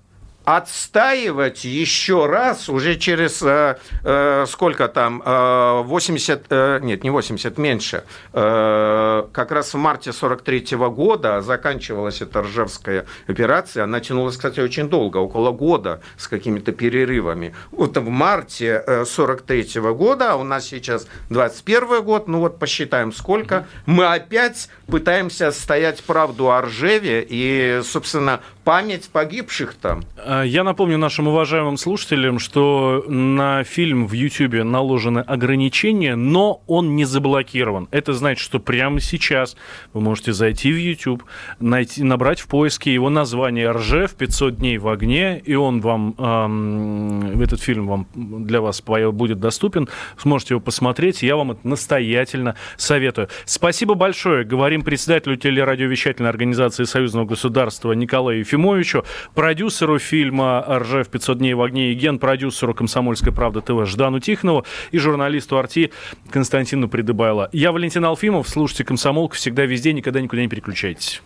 отстаивать 0.47 1.65
еще 1.65 2.27
раз 2.27 2.69
уже 2.69 2.95
через 2.95 3.43
э, 3.43 3.79
э, 4.05 4.47
сколько 4.47 4.87
там, 4.87 5.21
э, 5.27 5.83
80, 5.83 6.47
э, 6.51 6.79
нет, 6.83 7.03
не 7.03 7.11
80, 7.11 7.59
меньше, 7.59 8.05
э, 8.33 9.25
как 9.33 9.51
раз 9.51 9.75
в 9.75 9.77
марте 9.77 10.13
43 10.13 10.77
-го 10.77 10.89
года 10.89 11.43
заканчивалась 11.43 12.23
эта 12.23 12.43
Ржевская 12.43 13.07
операция, 13.27 13.83
она 13.83 13.99
тянулась, 13.99 14.37
кстати, 14.37 14.61
очень 14.61 14.89
долго, 14.89 15.17
около 15.17 15.51
года 15.51 16.01
с 16.17 16.29
какими-то 16.29 16.71
перерывами. 16.71 17.53
Вот 17.73 17.97
в 17.97 18.09
марте 18.09 18.85
э, 18.87 19.05
43 19.05 19.81
-го 19.81 19.95
года, 19.95 20.33
а 20.33 20.37
у 20.37 20.45
нас 20.45 20.67
сейчас 20.67 21.09
21 21.29 22.05
год, 22.05 22.29
ну 22.29 22.39
вот 22.39 22.61
посчитаем 22.61 23.13
сколько, 23.13 23.67
мы 23.85 24.07
опять 24.07 24.69
пытаемся 24.87 25.51
стоять 25.51 26.05
правду 26.05 26.53
о 26.53 26.63
Ржеве 26.63 27.27
и, 27.29 27.81
собственно, 27.83 28.43
память 28.63 29.09
погибших 29.11 29.75
там. 29.75 30.05
А, 30.37 30.43
я 30.45 30.65
напомню 30.65 30.99
нашим 30.99 31.29
уважаемым 31.29 31.77
слушателям, 31.77 32.39
что 32.39 33.05
на 33.09 33.65
фильм 33.65 34.07
в 34.07 34.13
YouTube 34.13 34.65
наложены 34.65 35.21
ограничения, 35.21 36.15
но 36.15 36.63
он 36.67 36.95
не 36.97 37.05
заблокирован. 37.05 37.89
Это 37.91 38.13
значит, 38.13 38.43
что 38.43 38.59
прямо 38.59 39.01
сейчас 39.01 39.57
вы 39.93 40.01
можете 40.01 40.33
зайти 40.33 40.73
в 40.73 40.77
YouTube, 40.77 41.25
найти, 41.61 42.03
набрать 42.03 42.41
в 42.41 42.49
поиске 42.49 42.93
его 42.93 43.09
название 43.09 43.71
«Ржев. 43.71 44.15
500 44.15 44.57
дней 44.57 44.79
в 44.79 44.89
огне», 44.89 45.39
и 45.39 45.55
он 45.55 45.81
вам, 45.81 46.15
эм, 46.19 47.41
этот 47.41 47.61
фильм 47.61 47.87
вам 47.87 48.07
для 48.15 48.61
вас 48.61 48.83
будет 48.83 49.41
доступен. 49.41 49.89
Сможете 50.19 50.55
его 50.55 50.61
посмотреть. 50.61 51.23
Я 51.23 51.37
вам 51.37 51.53
это 51.53 51.67
настоятельно 51.67 52.57
советую. 52.77 53.29
Спасибо 53.45 53.95
большое. 53.95 54.45
Говорим 54.45 54.83
председателю 54.83 55.37
телерадиовещательной 55.37 56.31
организации 56.31 56.85
Союзного 56.85 57.25
государства 57.25 57.93
Николаю 57.93 58.41
Ефимовичу 58.41 59.05
продюсеру 59.35 59.99
фильма 60.27 60.65
«Ржев. 60.69 61.09
500 61.09 61.39
дней 61.39 61.55
в 61.55 61.63
огне» 61.63 61.93
и 61.93 61.95
ген-продюсеру 61.95 62.75
«Комсомольской 62.75 63.33
правды 63.33 63.61
ТВ» 63.61 63.87
Ждану 63.87 64.19
Тихонову 64.19 64.65
и 64.91 64.99
журналисту 64.99 65.57
«Арти» 65.57 65.93
Константину 66.31 66.89
Придыбайло. 66.89 67.49
Я 67.53 67.71
Валентин 67.71 68.05
Алфимов. 68.05 68.49
Слушайте 68.49 68.83
«Комсомолку» 68.83 69.37
всегда 69.37 69.67
везде, 69.67 69.93
никогда 69.93 70.21
никуда 70.21 70.43
не 70.43 70.49
переключайтесь. 70.49 71.23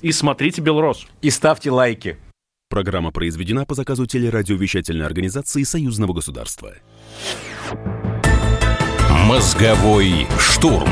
И 0.00 0.10
смотрите 0.10 0.60
«Белрос». 0.60 1.06
И 1.20 1.30
ставьте 1.30 1.70
лайки. 1.70 2.16
Программа 2.68 3.12
произведена 3.12 3.64
по 3.64 3.74
заказу 3.74 4.06
телерадиовещательной 4.06 5.06
организации 5.06 5.62
Союзного 5.62 6.12
государства. 6.12 6.72
Мозговой 9.24 10.26
штурм. 10.40 10.88